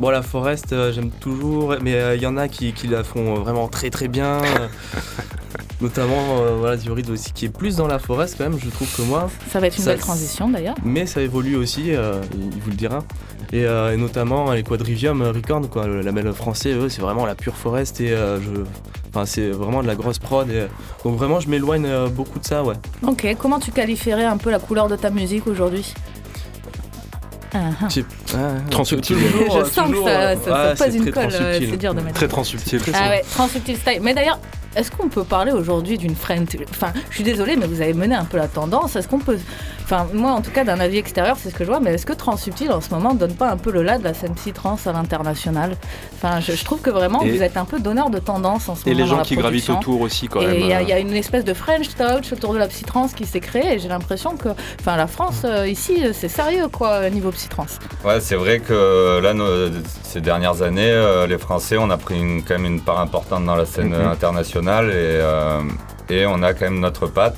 [0.00, 3.04] bon, la Forest, euh, j'aime toujours, mais euh, il y en a qui, qui la
[3.04, 4.38] font vraiment très très bien.
[4.42, 4.68] euh,
[5.80, 8.88] notamment, euh, voilà, Diorid aussi, qui est plus dans la Forest quand même, je trouve
[8.96, 9.30] que moi.
[9.50, 10.74] Ça va être une Ça- belle transition d'ailleurs.
[10.84, 13.00] Mais ça évolue aussi, euh, il vous le dira.
[13.52, 17.34] Et, euh, et notamment les Quadrivium Records, quoi, le label français, eux, c'est vraiment la
[17.34, 18.62] pure Forest et euh, je.
[19.12, 20.48] Enfin, c'est vraiment de la grosse prod.
[20.50, 20.66] Et, euh,
[21.04, 22.76] donc vraiment, je m'éloigne euh, beaucoup de ça, ouais.
[23.04, 25.92] Ok, comment tu qualifierais un peu la couleur de ta musique aujourd'hui?
[27.52, 27.88] Ah, ah.
[27.88, 28.00] Je
[28.34, 29.16] ah, Transsubtil.
[29.16, 32.00] toujours, Je euh, sens que ça, ça, pose une très colle, euh, c'est dur de
[32.00, 32.14] mettre.
[32.14, 32.80] Très transsubtil.
[32.94, 33.98] Ah ouais, transsubtil style.
[34.02, 34.38] Mais d'ailleurs,
[34.76, 38.14] est-ce qu'on peut parler aujourd'hui d'une French Enfin, je suis désolée, mais vous avez mené
[38.14, 38.94] un peu la tendance.
[38.96, 39.38] Est-ce qu'on peut.
[39.84, 42.06] Enfin, moi, en tout cas, d'un avis extérieur, c'est ce que je vois, mais est-ce
[42.06, 44.78] que Transsubtil, en ce moment, donne pas un peu le là de la scène psy-trans
[44.86, 45.76] à l'international?
[46.14, 48.76] Enfin, je, je trouve que vraiment, Et- vous êtes un peu donneur de tendance en
[48.76, 48.96] ce Et moment.
[48.98, 50.56] les dans gens la qui gravitent autour aussi quand Et même.
[50.60, 50.82] il y, a- euh.
[50.82, 53.74] il y a une espèce de French touch autour de la psy-trans qui s'est créée,
[53.74, 54.50] et j'ai l'impression que.
[54.80, 57.66] Enfin, la France, euh, ici, euh, c'est sérieux, quoi, au niveau psy-trans.
[58.04, 59.70] Ouais, c'est vrai que là, nos-
[60.04, 63.44] ces dernières années, euh, les Français, on a pris une- quand même une part importante
[63.44, 64.06] dans la scène Mhm.
[64.08, 65.60] internationale et, euh,
[66.08, 67.36] et on a quand même notre patte.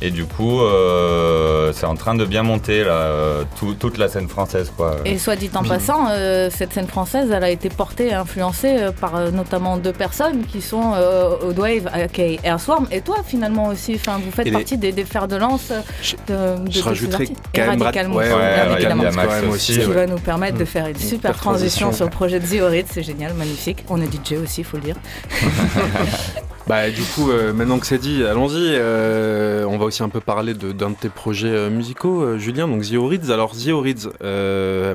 [0.00, 4.06] Et du coup, euh, c'est en train de bien monter là, euh, tout- toute la
[4.06, 4.94] scène française, quoi.
[5.04, 8.76] Et soit dit en passant, euh, cette scène française, elle a été portée et influencée
[8.78, 13.66] euh, par euh, notamment deux personnes qui sont euh, Oddwave, aka Airswarm, et toi finalement
[13.68, 13.94] aussi.
[13.96, 16.78] Enfin, vous faites Et les- partie des, des fers de lance Je- de, de, Je
[16.78, 17.42] ces rajouterais artistes.
[17.52, 19.48] quand Et même Radical ouais, ouais, Max aussi.
[19.48, 19.94] aussi, qui ouais.
[19.94, 21.92] va nous permettre de faire une super Super transition transition.
[21.92, 23.84] sur le projet de Ziorid, c'est génial, magnifique.
[23.88, 24.96] On est DJ aussi, il faut le dire.
[26.68, 28.74] Bah du coup, euh, maintenant que c'est dit, allons-y.
[28.74, 32.38] euh, on va aussi un peu parler de- d'un de, tes projets euh, musicaux, euh,
[32.38, 33.30] Julien, donc The Orids.
[33.30, 34.94] Alors The Orids, euh,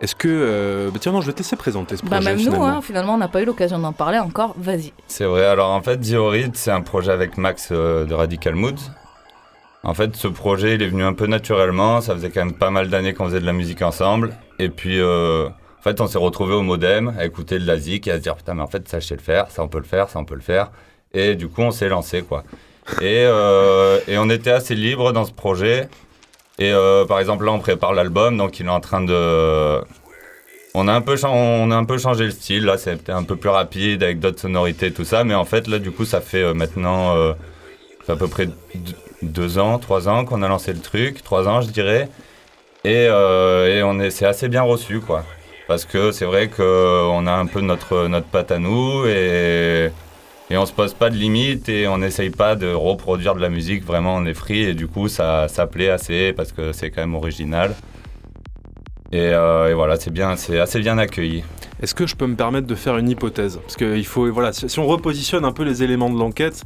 [0.00, 0.28] est-ce que...
[0.28, 2.66] euh, bah, tiens, non, je vais te laisser présenter ce Bah, projet même nous, finalement.
[2.68, 4.54] hein, finalement, on n'a pas eu l'occasion d'en parler encore.
[4.56, 4.92] Vas-y.
[5.08, 8.90] C'est vrai, alors en fait, Diorid, c'est un projet avec Max euh, de Radical Moods.
[9.82, 12.00] En fait, ce projet, il est venu un peu naturellement.
[12.00, 14.32] Ça faisait quand même pas mal d'années qu'on faisait de la musique ensemble.
[14.60, 18.06] Et puis, euh, en fait, on s'est retrouvés au modem à écouter de la zik
[18.06, 19.68] et à se dire putain, mais en fait, ça, je sais le faire, ça, on
[19.68, 20.70] peut le faire, ça, on peut le faire.
[21.14, 22.44] Et du coup, on s'est lancé, quoi.
[23.00, 25.88] Et, euh, et on était assez libre dans ce projet.
[26.58, 29.80] Et euh, par exemple, là, on prépare l'album, donc il est en train de.
[30.74, 33.36] On a, un peu on a un peu changé le style, là c'était un peu
[33.36, 36.42] plus rapide avec d'autres sonorités tout ça, mais en fait là du coup ça fait
[36.42, 37.34] euh, maintenant euh,
[38.08, 38.48] à peu près
[39.20, 42.08] deux, ans, trois ans qu'on a lancé le truc, trois ans je dirais,
[42.84, 45.26] et, et on est, c'est assez bien reçu quoi,
[45.68, 49.90] parce que c'est vrai qu'on a un peu notre, notre patte à nous et,
[50.52, 53.48] et on se pose pas de limites et on n'essaye pas de reproduire de la
[53.48, 56.90] musique, vraiment on est free et du coup ça, ça plaît assez parce que c'est
[56.90, 57.74] quand même original.
[59.12, 61.44] Et, euh, et voilà, c'est bien, c'est assez bien accueilli.
[61.82, 63.58] Est-ce que je peux me permettre de faire une hypothèse?
[63.58, 66.62] Parce que il faut, voilà, si si on repositionne un peu les éléments de l'enquête,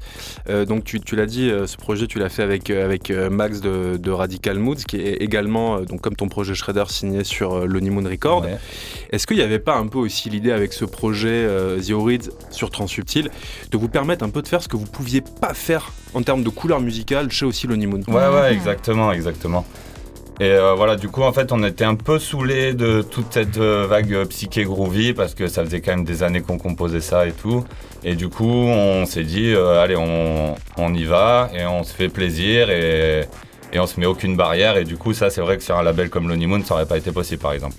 [0.49, 3.61] euh, donc tu, tu l'as dit, euh, ce projet tu l'as fait avec, avec Max
[3.61, 8.09] de, de Radical Moods, qui est également, donc comme ton projet Shredder, signé sur l'Honeymoon
[8.09, 8.43] Record.
[8.43, 8.59] Ouais.
[9.11, 13.31] Est-ce qu'il n'y avait pas un peu aussi l'idée avec ce projet The sur Transsubtil
[13.71, 16.45] de vous permettre un peu de faire ce que vous pouviez pas faire en termes
[16.45, 19.65] de couleur musicale chez aussi l'Honeymoon Ouais, ouais, exactement, exactement.
[20.39, 23.57] Et euh, voilà, du coup, en fait, on était un peu saoulés de toute cette
[23.57, 27.01] euh, vague euh, psyché groovy parce que ça faisait quand même des années qu'on composait
[27.01, 27.65] ça et tout.
[28.05, 31.95] Et du coup, on s'est dit, euh, allez, on, on y va et on se
[31.95, 33.25] fait plaisir et,
[33.73, 34.77] et on se met aucune barrière.
[34.77, 36.99] Et du coup, ça, c'est vrai que sur un label comme l'Honeymoon, ça aurait pas
[36.99, 37.77] été possible, par exemple.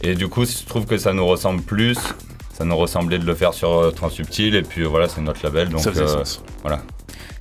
[0.00, 1.98] Et du coup, je trouve que ça nous ressemble plus.
[2.52, 5.68] Ça nous ressemblait de le faire sur Transsubtil et puis voilà, c'est notre label.
[5.68, 6.42] Donc, Ça faisait euh, sens.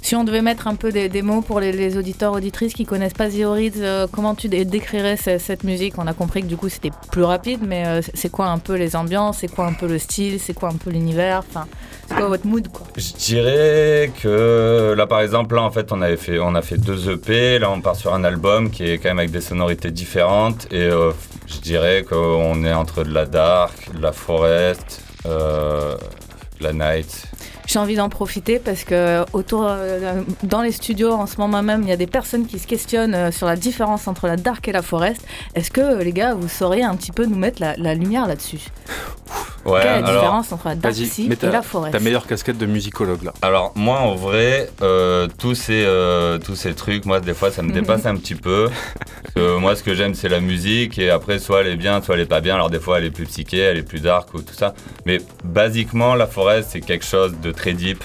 [0.01, 3.29] Si on devait mettre un peu des, mots pour les, auditeurs, auditrices qui connaissent pas
[3.29, 3.41] The
[3.77, 5.95] euh, comment tu dé- décrirais ce- cette musique?
[5.97, 8.75] On a compris que du coup c'était plus rapide, mais euh, c'est- quoi un peu
[8.75, 9.39] les ambiances?
[9.39, 10.39] C'est quoi un peu le style?
[10.39, 11.43] C'est quoi un peu l'univers?
[11.49, 11.67] Enfin,
[12.07, 12.87] c'est quoi votre mood quoi?
[12.95, 16.77] Je dirais que là par exemple là en fait on avait fait on a fait
[16.77, 19.91] deux EP là on part sur un album qui est quand même avec des sonorités
[19.91, 20.67] différentes.
[20.71, 21.11] Et euh,
[21.47, 27.23] je dirais qu'on est entre de la dark, de la forest, de la night.
[27.67, 31.83] J'ai envie d'en profiter parce que autour, euh, dans les studios en ce moment même,
[31.83, 34.67] il y a des personnes qui se questionnent euh, sur la différence entre la dark
[34.67, 35.21] et la forest.
[35.53, 38.25] Est-ce que euh, les gars, vous sauriez un petit peu nous mettre la, la lumière
[38.25, 38.61] là-dessus?
[39.65, 41.91] Ouais, Quelle est la alors, différence entre la dark sea et la forest?
[41.91, 43.33] ta meilleure casquette de musicologue là.
[43.41, 47.63] alors moi en vrai euh, tous ces euh, tous ces trucs moi des fois ça
[47.63, 48.69] me dépasse un petit peu.
[48.69, 52.01] Parce que moi ce que j'aime c'est la musique et après soit elle est bien
[52.01, 53.99] soit elle est pas bien alors des fois elle est plus psyché, elle est plus
[53.99, 54.73] dark ou tout ça.
[55.05, 58.03] Mais basiquement la forest c'est quelque chose de très deep.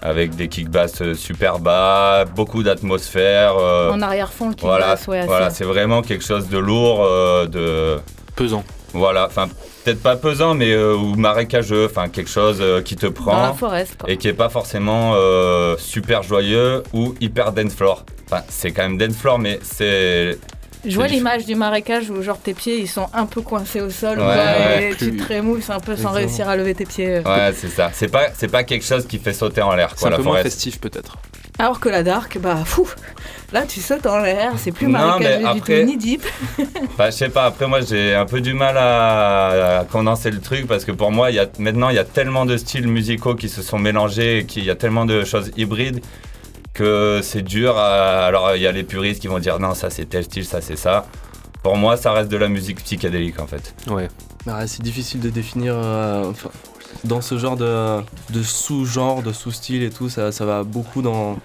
[0.00, 3.54] avec des kick bass super bas, beaucoup d'atmosphère.
[3.58, 7.04] euh, En arrière-fond, le kick voilà, bass, ouais, voilà c'est vraiment quelque chose de lourd,
[7.04, 8.00] euh, de
[8.34, 8.64] Pesant.
[8.94, 9.48] voilà, enfin
[9.84, 13.48] peut-être pas pesant, mais euh, ou marécageux, enfin quelque chose euh, qui te dans la
[13.48, 13.86] prend forêt.
[13.98, 14.10] quoi.
[14.10, 18.04] et qui est pas forcément euh, super joyeux ou hyper dance floor.
[18.26, 20.38] Enfin, c'est quand même dance floor, mais c'est
[20.84, 23.90] Je vois l'image du marécage où genre tes pieds ils sont un peu coincés au
[23.90, 24.90] sol Ouais, quoi, ouais.
[24.92, 26.10] et tu te un peu sans Exactement.
[26.12, 27.20] réussir à lever tes pieds.
[27.20, 27.90] ouais, c'est ça.
[27.94, 29.90] C'est pas c'est pas quelque chose qui fait sauter en l'air.
[29.94, 31.16] C'est quoi, un la peu moins festif peut-être.
[31.58, 32.88] Alors que la dark, bah fou,
[33.52, 36.24] là tu sautes en l'air, c'est plus Non, marécageux mais du après- tout, ni deep.
[36.88, 40.40] Enfin, je sais pas, après moi j'ai un peu du mal à, à condenser le
[40.40, 42.88] truc parce que pour moi, il y a, maintenant il y a tellement de styles
[42.88, 46.00] musicaux qui se sont mélangés et qu'il y a tellement de choses hybrides
[46.72, 47.76] que c'est dur.
[47.76, 50.44] à- alors il y a les puristes qui vont dire non, ça c'est tel style,
[50.44, 51.06] ça c'est ça.
[51.62, 53.74] Pour moi, ça reste de la musique psychédélique en fait.
[53.88, 54.08] Ouais.
[54.46, 55.74] Bah, c'est difficile de définir.
[55.76, 56.50] euh, enfin,
[57.04, 61.38] dans ce genre de, de sous-genre, de sous-style et tout, ça, ça va beaucoup dans.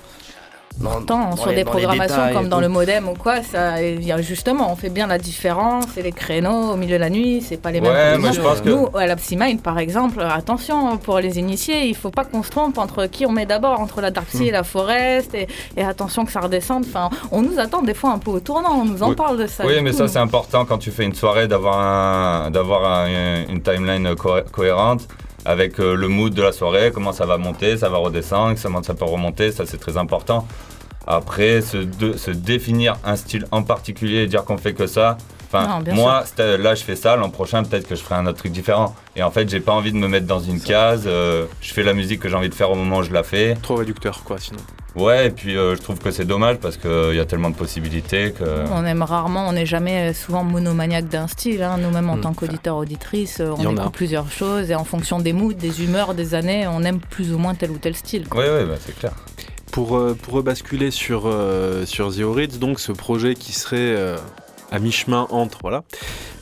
[0.80, 2.61] Dans- Pourtant, dans sur les- des programmations comme dans tout.
[2.61, 6.03] le modem ou quoi, ça, il y a justement, on fait bien la différence, et
[6.03, 7.91] les créneaux au milieu de la nuit, c'est pas les mêmes.
[7.91, 8.69] Ouais, moi je que.
[8.69, 12.49] Nous, à la Psymind, par exemple, attention, pour les initiés, il faut pas qu'on se
[12.49, 14.47] trompe entre qui on met d'abord, entre la Dark Sea Hmm.
[14.47, 16.86] et la Forest, et, et attention que ça redescende.
[16.88, 19.15] Enfin, on nous attend des fois un peu au tournant, on nous en Oui.
[19.15, 19.65] parle de ça.
[19.65, 23.45] Oui, mais coup, ça c'est important quand tu fais une soirée d'avoir un, d'avoir un-
[23.49, 25.07] une timeline co- cohérente
[25.48, 28.93] avec euh, le mood de la soirée, comment ça va monter, ça va redescendre, ça
[28.93, 30.45] peut remonter, ça c'est très important.
[31.08, 35.18] Après, se définir un style en particulier et dire qu'on fait que ça.
[35.48, 37.16] Enfin, Non, bien moi, là, je fais ça.
[37.16, 38.93] L'an prochain, peut-être que je ferai un autre truc différent.
[39.16, 41.04] Et en fait, j'ai pas envie de me mettre dans une case.
[41.08, 43.24] euh, je fais la musique que j'ai envie de faire au moment où je la
[43.24, 43.56] fais.
[43.62, 44.60] Trop réducteur quoi sinon.
[44.95, 47.56] Ouais, et puis euh, je trouve que c'est dommage parce qu'il y a tellement de
[47.56, 48.43] possibilités que.
[48.72, 51.62] On aime rarement, on n'est jamais euh, souvent monomaniaque d'un style.
[51.62, 51.78] hein.
[51.80, 52.22] Nous-mêmes, en Mm.
[52.22, 53.82] tant qu'auditeurs, auditrices, euh, Il y on en a.
[53.84, 57.32] écoute plusieurs choses et en fonction des moods, des humeurs, des années, on aime plus
[57.32, 58.28] ou moins tel ou tel style.
[58.28, 58.41] quoi.
[58.43, 59.12] Oui, oui, bah, c'est clair.
[59.72, 64.18] Pour, euh, pour rebasculer sur, euh, sur The Orids, donc ce projet qui serait euh,
[64.72, 65.84] à mi-chemin entre, voilà.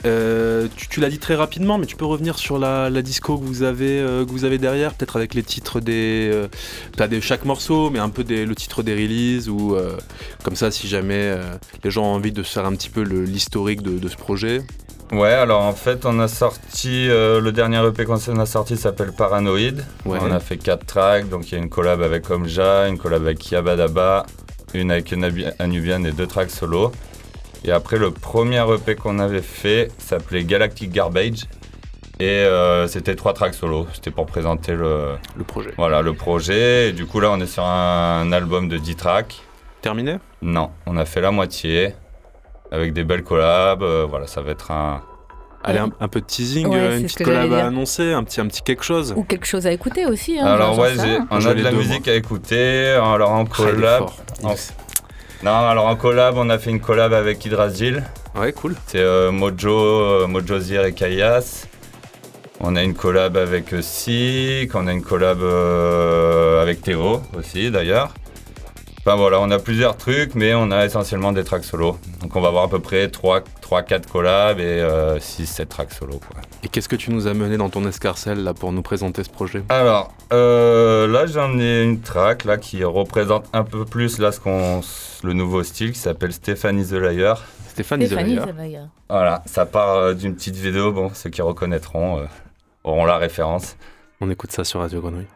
[0.06, 3.38] Euh, tu tu l'as dit très rapidement, mais tu peux revenir sur la, la disco
[3.38, 6.48] que vous avez, euh, que vous avez derrière, peut-être avec les titres des, euh,
[6.96, 9.76] pas des chaque morceau, mais un peu des, le titre des releases ou
[10.44, 11.36] comme ça, si jamais
[11.84, 14.62] les gens ont envie de se faire un petit peu l'historique de, de ce projet.
[15.12, 19.84] Ouais, alors en fait, on a sorti le dernier EP qu'on a sorti s'appelle Paranoid.
[20.06, 20.20] Ouais.
[20.22, 23.24] On a fait quatre tracks, donc il y a une collab avec Omja, une collab
[23.24, 24.26] avec Yabadaba,
[24.74, 25.14] une avec
[25.60, 26.92] Anubian et deux tracks solo.
[27.64, 31.46] Et après, le premier EP qu'on avait fait s'appelait Galactic Garbage.
[32.20, 33.88] Et euh, c'était trois tracks solo.
[33.94, 35.72] C'était pour présenter le, Le projet.
[35.78, 36.90] voilà, le projet.
[36.90, 39.42] Et du coup, là, on est sur un, album de 10 tracks.
[39.82, 40.18] Terminé?
[40.42, 41.94] Non, on a fait la moitié
[42.72, 43.84] avec des belles collabs.
[43.84, 45.02] euh, voilà, ça va être un,
[45.64, 48.40] Allez, un, un peu de teasing, Ouais, euh, une petite collab à annoncer, un petit,
[48.40, 49.14] un petit quelque chose.
[49.18, 50.40] Ou quelque chose à écouter aussi.
[50.40, 50.94] Hein, Alors ouais,
[51.32, 52.92] on a de la deux, musique à écouter.
[52.92, 54.16] Alors en Ah, il est collab, fort.
[54.42, 54.56] Il- en-
[55.46, 58.04] non, alors en collab, on a fait une collab avec Hydrasil.
[58.36, 58.76] Ouais, cool.
[58.88, 61.68] C'est euh, Mojo, euh, Mojo Zir et Kayas.
[62.60, 67.70] On a une collab avec euh, Sik, on a une collab euh, avec Théo aussi
[67.70, 68.12] d'ailleurs.
[69.08, 72.00] Enfin voilà, on a plusieurs trucs, mais on a essentiellement des tracks solo.
[72.22, 74.82] Donc on va avoir à peu près 3-4 collabs et
[75.20, 76.14] 6-7 tracks solo.
[76.14, 76.42] Quoi.
[76.64, 79.30] Et qu'est-ce que tu nous as mené dans ton escarcelle là pour nous présenter ce
[79.30, 79.62] projet?
[79.70, 84.40] Alors, euh, là j'en ai une track là, qui représente un peu plus là, ce
[84.40, 84.82] qu'on,
[85.24, 87.44] le nouveau style qui s'appelle Stéphanie the Liar.
[87.68, 88.08] Stéphanie.
[88.08, 88.90] Zelaya.
[89.08, 92.26] Voilà, ça part euh, d'une petite vidéo, bon, ceux qui reconnaîtront euh,
[92.84, 93.76] auront la référence.
[94.20, 95.28] On écoute ça sur Radio Grenouille.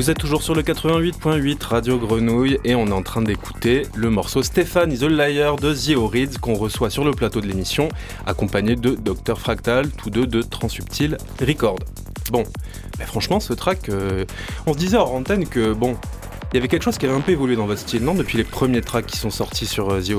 [0.00, 4.08] Vous êtes toujours sur le 88.8 Radio Grenouille et on est en train d'écouter le
[4.08, 7.90] morceau Stéphane is a Liar de The qu'on reçoit sur le plateau de l'émission,
[8.24, 11.80] accompagné de Dr Fractal, tous deux de Transsubtil Record.
[12.30, 12.44] Bon,
[12.98, 14.24] mais franchement, ce track, euh,
[14.66, 15.98] on se disait hors antenne que bon,
[16.50, 18.14] il y avait quelque chose qui avait un peu évolué dans votre style, non?
[18.14, 20.12] Depuis les premiers tracks qui sont sortis sur euh, The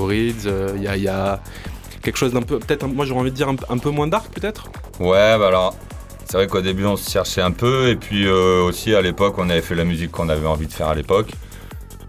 [0.46, 1.42] euh, il y, a-
[2.04, 4.32] quelque chose d'un peu, peut-être, moi j'aurais envie de dire un, un peu moins dark
[4.32, 4.70] peut-être?
[5.00, 5.76] Ouais, bah alors,
[6.32, 9.34] c'est vrai qu'au début on se cherchait un peu, et puis euh, aussi à l'époque
[9.38, 11.32] on avait fait la musique qu'on avait envie de faire à l'époque.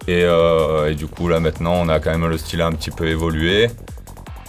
[0.07, 2.93] Et, euh, et du coup là maintenant on a quand même le style un petit
[2.93, 3.69] peu évolué.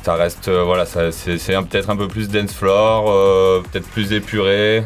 [0.03, 4.84] Ça reste, euh, voilà, c'est peut-être un peu plus dance floor, peut-être plus épuré.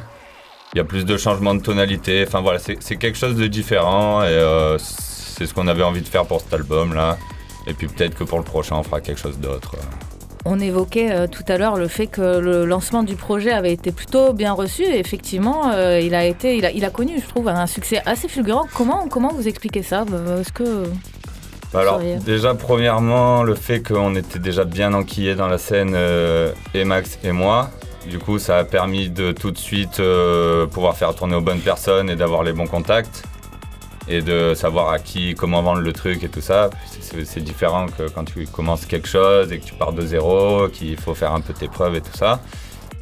[0.74, 2.24] Il y a plus de changements de tonalité.
[2.26, 6.26] Enfin voilà, c'est quelque chose de différent et c'est ce qu'on avait envie de faire
[6.26, 7.18] pour cet album là.
[7.66, 9.76] Et puis peut-être que pour le prochain on fera quelque chose d'autre.
[10.50, 13.92] On évoquait euh, tout à l'heure le fait que le lancement du projet avait été
[13.92, 14.84] plutôt bien reçu.
[14.84, 18.02] Et effectivement, euh, il, a été, il, a, il a connu, je trouve, un succès
[18.06, 18.66] assez fulgurant.
[18.74, 20.06] Comment, comment vous expliquez ça?
[20.14, 20.86] Euh, Est-ce que
[21.74, 26.54] Bah Alors déjà premièrement le fait qu'on était déjà bien enquillés dans la scène euh,
[26.74, 27.70] et Max et moi.
[28.10, 31.60] Du coup ça a permis de tout de suite euh, pouvoir faire tourner aux bonnes
[31.60, 33.24] personnes et d'avoir les bons contacts
[34.08, 36.70] et de savoir à qui comment vendre le truc et tout ça.
[37.02, 40.98] C'est- différent que quand tu commences quelque chose et que tu pars de zéro, qu'il
[40.98, 42.42] faut faire un peu tes preuves et tout ça.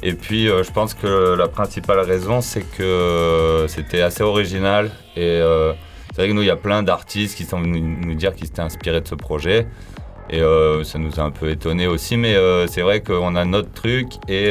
[0.02, 5.22] Et puis euh, je pense que la principale raison c'est que c'était assez original et
[5.40, 5.72] euh,
[6.10, 8.46] c'est vrai que nous, il y a plein d'artistes qui sont venus nous dire qu'ils
[8.46, 9.66] s'étaient inspirés de ce projet.
[10.30, 12.34] Et euh, ça nous a un peu étonné aussi, mais
[12.68, 14.50] c'est vrai qu'on a notre truc et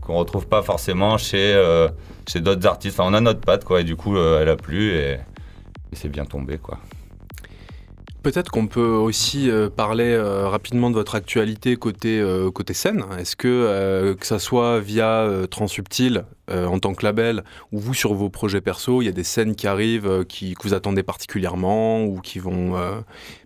[0.00, 1.54] qu'on retrouve pas forcément chez,
[2.26, 2.98] chez d'autres artistes.
[2.98, 4.96] Enfin, on a notre patte, quoi, et du coup, elle a plu
[5.92, 6.78] et c'est bien tombé, quoi.
[8.22, 13.04] Peut-être qu'on peut aussi euh, parler euh, rapidement de votre actualité côté, euh, côté scène.
[13.18, 18.14] Est-ce que, que ça soit via Transsubtil euh, en tant que label ou vous sur
[18.14, 22.04] vos projets perso, il y a des scènes qui arrivent qui, que vous attendez particulièrement
[22.04, 22.74] ou qui vont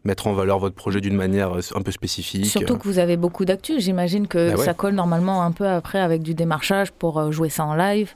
[0.04, 3.46] mettre en valeur votre projet d'une manière un peu spécifique Surtout que vous avez beaucoup
[3.46, 3.80] d'actu.
[3.80, 4.64] J'imagine que Bah ouais.
[4.64, 8.12] ça colle normalement un peu après avec du démarchage pour jouer ça en live.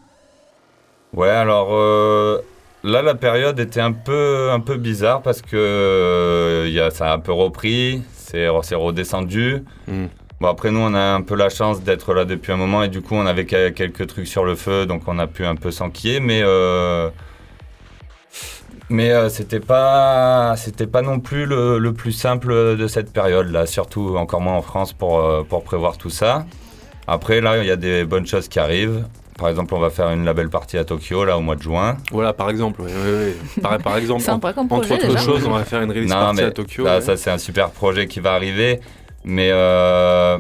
[1.15, 2.39] Ouais, alors euh,
[2.83, 6.91] là, la période était un peu, un peu bizarre parce que euh, il y a,
[6.91, 9.65] ça a un peu repris, c'est c'est redescendu.
[9.87, 10.07] Hmm.
[10.41, 12.89] Bon, après, nous, on a un peu la chance d'être là depuis un moment et
[12.89, 15.57] du coup, on avait que- quelques trucs sur le feu, donc on a pu un
[15.57, 16.41] peu s'enquiller, mais.
[16.43, 17.11] euh,
[18.89, 23.49] mais euh, c'était pas c'était pas non plus le, le plus simple de cette période
[23.51, 26.47] là surtout encore moins en France pour, euh, pour prévoir tout ça
[27.07, 29.05] après là il y a des bonnes choses qui arrivent
[29.41, 31.97] par exemple on va faire une label party à Tokyo là au mois de juin
[32.13, 32.83] Voilà, par exemple.
[32.83, 33.63] oui, oui, oui.
[33.63, 36.17] Par, par exemple, en- Sympa comme entre autres choses, on va faire une release non
[36.17, 36.85] party mais à Tokyo.
[36.85, 37.01] là, ouais.
[37.01, 38.81] ça c'est un super projet qui va arriver
[39.25, 40.39] mais euh,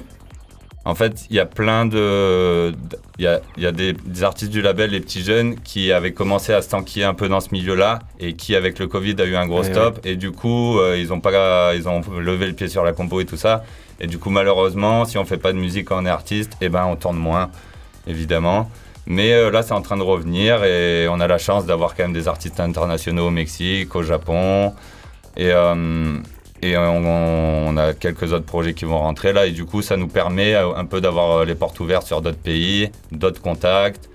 [0.84, 2.72] en fait il y a plein de
[3.18, 5.92] il y a, il y a des, des artistes du label les petits jeunes qui
[5.92, 9.16] avaient commencé à s'enquiller un peu dans ce milieu là et qui avec le Covid
[9.18, 12.00] a eu un gros Ouais, stop et du coup euh, ils ont pas ils ont
[12.18, 13.64] levé le pied sur la compo et tout ça
[14.00, 16.70] et du coup malheureusement si on fait pas de musique quand on est artiste et
[16.70, 17.50] ben on tourne moins
[18.06, 18.70] évidemment
[19.06, 22.04] mais euh, là c'est en train de revenir et on a la chance d'avoir quand
[22.04, 24.74] même des artistes internationaux au Mexique au Japon
[25.36, 26.16] et euh,
[26.62, 30.08] et on, a quelques autres projets qui vont rentrer là et du coup ça nous
[30.08, 34.10] permet euh, un peu d'avoir les portes ouvertes sur d'autres pays, d'autres contacts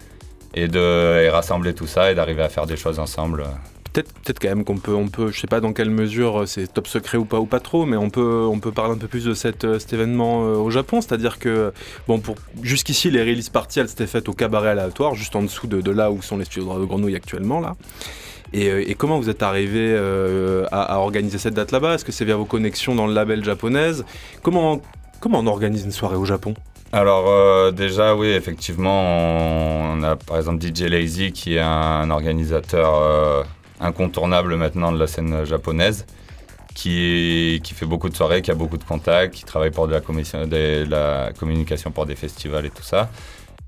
[0.53, 3.45] et de rassembler tout ça et d'arriver à faire des choses ensemble.
[3.95, 6.45] Peut-être, peut-être quand même qu'on peut, on peut, je sais pas dans quelle mesure euh,
[6.45, 8.97] c'est top secret ou pas ou pas trop, mais on peut, on peut parler un
[8.97, 11.71] peu plus de euh, cet événement euh, au Japon, c'est-à-dire que
[12.05, 12.21] bon
[12.61, 16.11] jusqu'ici les release parties elles s'étaient faites au cabaret aléatoire, juste en dessous de, là
[16.11, 17.77] où sont les studios de Grenouille actuellement là.
[18.51, 19.97] Et, comment vous êtes arrivé
[20.71, 21.95] à, organiser cette date là-bas?
[21.95, 24.03] Est-ce que c'est via vos connexions dans le label japonaise?
[24.43, 24.81] Comment,
[25.21, 26.53] comment on organise une soirée au Japon?
[26.91, 29.01] Alors déjà oui effectivement
[29.93, 33.45] on, a par exemple DJ Lazy qui est un, organisateur
[33.79, 36.05] incontournable maintenant de la scène japonaise
[36.75, 41.31] qui, fait beaucoup de soirées, qui a beaucoup de contacts, qui travaille pour de la,
[41.31, 43.09] communication pour des festivals et tout ça.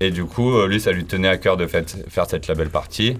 [0.00, 3.16] Et du coup, euh, lui, ça lui tenait à cœur de faire cette label party.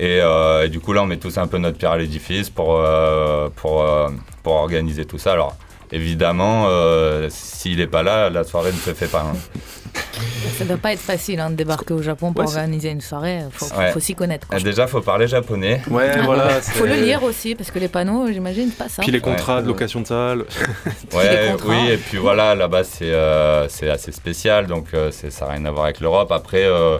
[0.00, 2.48] Et, euh, et du coup, là, on met tous un peu notre pierre à l'édifice
[2.48, 2.82] pour,
[3.56, 4.08] pour, euh,
[4.42, 5.32] pour organiser tout ça.
[5.32, 5.56] Alors,
[5.94, 9.22] évidemment, euh, s'il n'est pas là, la soirée ne se fait pas.
[9.32, 9.36] hein.
[10.58, 13.40] Ça doit pas être facile hein, de débarquer au Japon pour Ouais, organiser une soirée.
[13.52, 13.90] Faut, faut- Ouais.
[13.92, 14.46] faut s'y connaître.
[14.46, 14.58] quoi.
[14.58, 15.80] Euh, Déjà, faut parler japonais.
[15.90, 16.60] Ouais, voilà.
[16.60, 19.02] Faut le lire aussi parce que les panneaux, j'imagine, pas ça.
[19.02, 19.62] Puis les contrats Ouais.
[19.62, 20.44] de location de salle.
[21.14, 25.52] Ouais, oui, et puis voilà, là-bas c'est euh, c'est assez spécial, donc euh, ça n'a
[25.52, 26.30] rien à voir avec l'Europe.
[26.32, 26.98] Après, euh,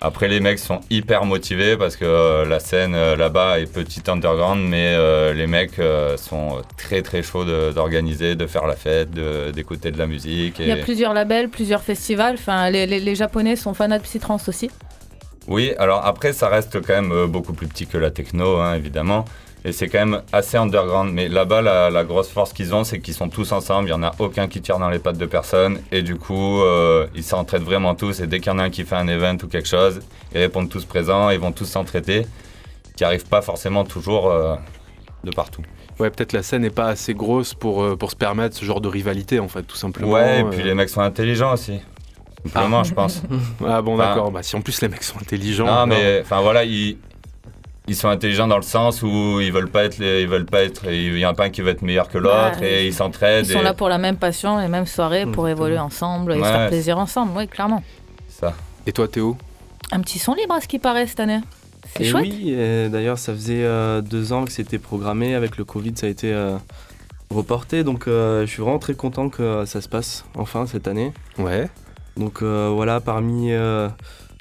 [0.00, 4.08] après, les mecs sont hyper motivés parce que euh, la scène euh, là-bas est petite
[4.10, 5.80] underground, mais euh, les mecs
[6.18, 10.58] sont très très chauds d'organiser, de, faire la fête, d'écouter de, la musique.
[10.58, 12.34] Il y a plusieurs labels, plusieurs festivals.
[12.34, 14.70] Enfin, les, les- les Japonais sont fanats de psytrance aussi.
[15.48, 19.24] Oui, alors après, ça reste quand même beaucoup plus petit que la techno, hein, évidemment.
[19.66, 21.12] Et c'est quand même assez underground.
[21.12, 23.88] Mais là-bas, la, la grosse force qu'ils ont, c'est qu'ils sont tous ensemble.
[23.88, 25.80] Il n'y en a aucun qui tire dans les pattes de personne.
[25.90, 28.20] Et du coup, euh, ils s'entraident vraiment tous.
[28.20, 30.00] Et dès qu'il y en a un qui fait un event ou quelque chose,
[30.32, 31.30] ils répondent tous présents.
[31.30, 32.26] Ils vont tous s'entraider.
[32.96, 34.54] Qui n'arrivent pas forcément toujours euh,
[35.24, 35.62] de partout.
[35.98, 38.80] Ouais, peut-être la scène n'est pas assez grosse pour, euh, pour se permettre ce genre
[38.80, 40.12] de rivalité, en fait, tout simplement.
[40.12, 40.50] Ouais, et euh.
[40.50, 41.80] puis les mecs sont intelligents aussi.
[42.44, 43.20] Simplement, je pense.
[43.66, 44.30] Ah bon, Enfin- d'accord.
[44.30, 45.66] Bah, si en plus les mecs sont intelligents.
[45.66, 46.98] Non, alors- mais enfin voilà, ils,
[47.88, 50.62] ils sont intelligents dans le sens où ils veulent pas être, les- ils veulent pas
[50.62, 52.94] être, il y en a pas un qui va être meilleur que l'autre et ils
[52.94, 53.46] s'entraident.
[53.46, 56.32] Ils sont et- là pour la même passion, les mêmes soirées, pour Mmh, évoluer ensemble
[56.32, 56.48] et se Ouais.
[56.50, 57.82] faire plaisir ensemble, oui, clairement.
[58.28, 58.54] Ça.
[58.86, 59.36] Et toi, Théo?
[59.92, 61.40] Un petit son libre à ce qui paraît cette année.
[61.96, 62.24] C'est Et chouette.
[62.24, 62.56] oui,
[62.90, 65.34] d'ailleurs, ça faisait euh, deux ans que c'était programmé.
[65.36, 66.56] Avec le Covid, ça a été euh,
[67.30, 67.84] reporté.
[67.84, 71.12] Donc, euh, je suis vraiment très content que ça se passe enfin cette année.
[71.38, 71.68] Ouais.
[72.16, 73.88] Donc, euh, voilà, parmi euh,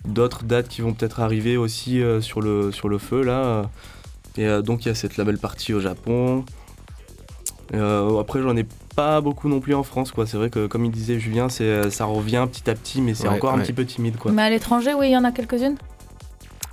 [0.08, 3.70] d'autres dates qui vont peut-être arriver aussi euh, sur, le, sur le feu, là.
[4.38, 6.44] et euh, donc, il y a cette label partie au Japon.
[7.74, 10.26] Euh, après, j'en ai pas beaucoup non plus en France, quoi.
[10.28, 13.28] C'est vrai que, comme il disait Julien, c'est, ça revient petit à petit, mais c'est
[13.28, 14.32] Ouais, encore un petit peu timide, quoi.
[14.32, 15.76] Mais à l'étranger, oui, il y en a quelques-unes?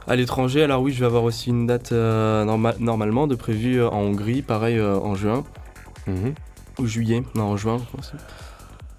[0.07, 3.81] À l'étranger, alors oui, je vais avoir aussi une date euh, norma- normalement de prévue
[3.81, 5.45] euh, en Hongrie, pareil euh, en juin
[6.09, 6.35] Mhm.
[6.81, 8.13] ou juillet, non en juin, je pense.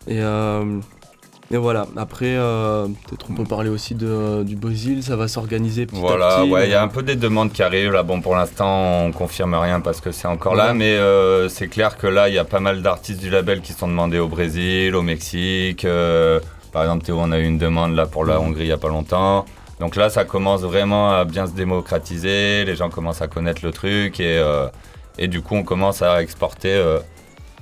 [0.07, 0.79] Et, euh,
[1.54, 1.86] et voilà.
[1.97, 5.99] Après, euh, peut-être on peut parler aussi de, du Brésil, ça va s'organiser petit à
[6.01, 6.49] Voilà, petit.
[6.49, 7.91] ouais, il y a un peu des demandes qui arrivent.
[7.91, 11.68] Là, bon, pour l'instant, on confirme rien parce que c'est encore là, mais euh, c'est
[11.68, 14.28] clair que là, il y a pas mal d'artistes du label qui sont demandés au
[14.28, 15.86] Brésil, au Mexique.
[15.86, 16.39] euh,
[16.72, 18.39] par exemple, Théo, on a eu une demande là pour la.
[18.39, 19.45] Hongrie il y a pas longtemps.
[19.80, 22.66] Donc là, ça commence vraiment à bien se démocratiser.
[22.66, 24.41] Les gens commencent à connaître le truc et,
[25.20, 26.82] et du coup, on commence à exporter.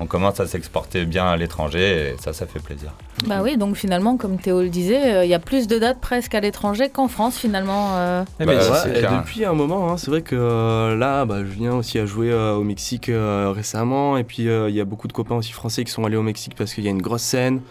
[0.02, 2.92] On commence à s'exporter bien à l'étranger et ça, ça fait plaisir.
[3.28, 6.00] Bah oui, donc finalement, comme Théo le disait, euh, il y a plus de dates
[6.02, 7.92] presque à l'étranger qu'en France finalement.
[7.96, 8.24] euh.
[8.40, 11.26] Eh Bah, ouais, Ouais, c'est et depuis un moment, hein, c'est vrai que euh, là,
[11.26, 14.82] bah, Julien aussi a joué euh, au Mexique euh, récemment, et puis euh, il y
[14.82, 16.92] a beaucoup de copains aussi français qui sont allés au Mexique parce qu'il y a
[16.92, 17.62] une grosse scène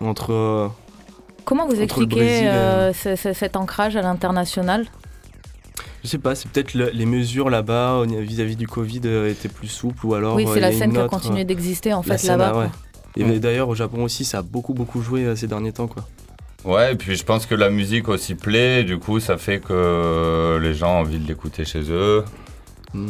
[0.00, 0.32] entre.
[0.32, 0.68] euh,
[1.44, 2.92] Comment vous Entre le expliquez Brésil euh,
[3.34, 4.84] cet ancrage à l'international?
[6.08, 9.68] Je sais pas, c'est peut-être le- les mesures là-bas vis-à-vis du Covid euh, étaient plus
[9.68, 10.36] souples ou alors.
[10.36, 12.52] Oui, euh, c'est il la scène qui a continué d'exister en euh, fait là-bas.
[12.54, 12.68] ah ouais.
[13.34, 16.08] Et d'ailleurs au Japon aussi, ça a beaucoup beaucoup joué euh, ces derniers temps quoi.
[16.64, 20.58] Ouais, et puis je pense que la musique aussi plaît, du coup ça fait que
[20.62, 22.24] les gens ont envie de l'écouter chez eux.
[22.94, 23.08] Mm.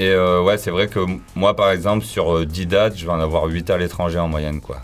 [0.00, 0.98] Et euh, ouais, c'est vrai que
[1.36, 4.26] moi par exemple sur euh, 10 dates, je vais en avoir 8 à l'étranger en
[4.26, 4.82] moyenne quoi.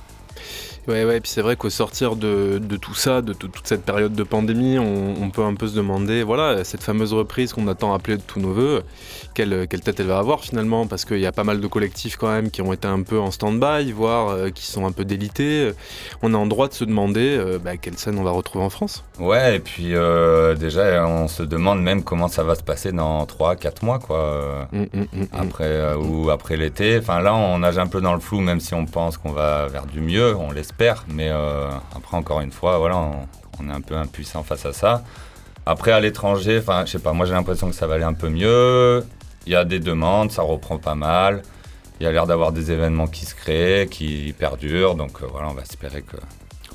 [0.89, 3.85] Ouais, ouais, puis c'est vrai qu'au sortir de, de tout ça, de, tout- toute cette
[3.85, 7.68] période de pandémie, on, on peut un peu se demander, voilà, cette fameuse reprise qu'on
[7.68, 8.83] attend appeler de tous nos voeux,
[9.33, 12.16] quelle, quelle tête elle va avoir finalement, parce qu'il y a pas mal de collectifs
[12.16, 15.05] quand même qui ont été un peu en stand-by, voire euh, qui sont un peu
[15.05, 15.70] délités.
[16.20, 18.70] On est en droit de se demander euh, bah, quelle scène on va retrouver en
[18.70, 19.05] France.
[19.20, 23.24] Ouais, et puis euh, déjà on se demande même comment ça va se passer dans
[23.24, 24.66] 3-4 mois quoi.
[24.72, 25.26] hum, hum, hum.
[25.33, 26.99] Après ou après l'été.
[26.99, 29.68] Enfin là on nage un peu dans le flou même si on pense qu'on va
[29.68, 30.72] vers du mieux, on l'espère.
[31.09, 33.29] Mais euh, après encore une fois, voilà, on,
[33.61, 35.05] on est un peu impuissant face à ça.
[35.64, 38.14] Après à l'étranger, enfin je sais pas, moi j'ai l'impression que ça va aller un
[38.14, 39.05] peu mieux.
[39.47, 41.43] Il y a des demandes, ça reprend pas mal.
[42.01, 44.97] Il y a l'air d'avoir des événements qui se créent, qui perdurent.
[44.97, 46.16] Donc euh, voilà, on va espérer que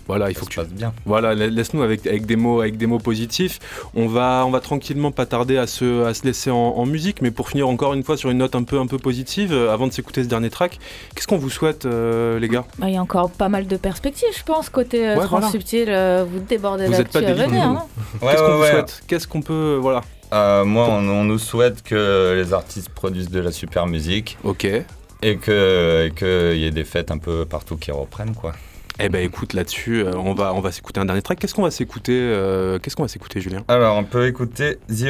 [0.08, 0.94] Voilà, il ça faut se que tu passe bien.
[1.06, 3.60] Voilà, la- laisse-nous avec, avec, des mots, avec des mots positifs.
[3.96, 7.22] On va, on va tranquillement pas tarder à se, à se laisser en, en musique,
[7.22, 9.74] mais pour finir encore une fois sur une note un peu, un peu positive, euh,
[9.74, 10.80] avant de s'écouter ce dernier track,
[11.14, 12.64] qu'est-ce qu'on vous souhaite, euh, les gars?
[12.80, 15.44] Bah, Il y a encore pas mal de perspectives, je pense, côté euh, Ouais, voilà.
[15.48, 15.86] Transsubtil.
[15.90, 17.34] euh, vous débordez Vous êtes là-dessus.
[17.34, 17.84] pas venez, déliés, hein.
[18.22, 19.04] Ouais, Qu'est-ce qu'on ouais, vous souhaite?
[19.08, 19.78] Qu'est-ce qu'on peut.
[19.82, 20.02] Voilà.
[20.34, 24.66] Euh, moi, on, on nous souhaite que les artistes produisent de la super musique Ok.
[25.22, 28.52] et que et qu'il y ait des fêtes un peu partout qui reprennent quoi.
[29.00, 31.38] Eh ben écoute, là-dessus, euh, on va, on va s'écouter un dernier track.
[31.38, 33.64] Qu'est-ce qu'on va s'écouter euh, Qu'est-ce qu'on va s'écouter, Julien?
[33.68, 35.04] Alors, on peut écouter The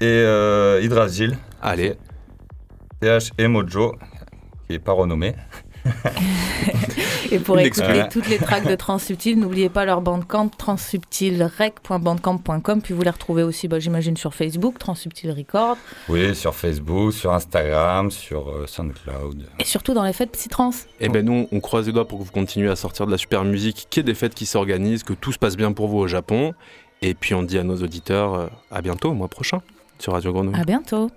[0.00, 1.96] et euh, Hydrasgil, Allez.
[3.00, 3.94] TH et Mojo,
[4.66, 5.34] qui est pas renommé.
[7.32, 12.82] Et pour écouter toutes les tracks de Transsubtil, n'oubliez pas leur bandcamp transsubtilrec.bandcamp.com.
[12.82, 15.76] Puis vous les retrouvez aussi, bah, j'imagine, sur Facebook, Transsubtil Record.
[16.08, 19.46] Oui, sur Facebook, sur Instagram, sur euh, SoundCloud.
[19.58, 20.70] Et surtout dans les fêtes Psytrans.
[21.00, 23.18] Eh ben nous, on croise les doigts pour que vous continuez à sortir de la
[23.18, 25.88] super musique, qu'il y ait des fêtes qui s'organisent, que tout se passe bien pour
[25.88, 26.54] vous au Japon.
[27.02, 29.62] Et puis on dit à nos auditeurs euh, à bientôt, au mois prochain,
[29.98, 30.60] sur Radio Grenouille.
[30.60, 31.10] À bientôt.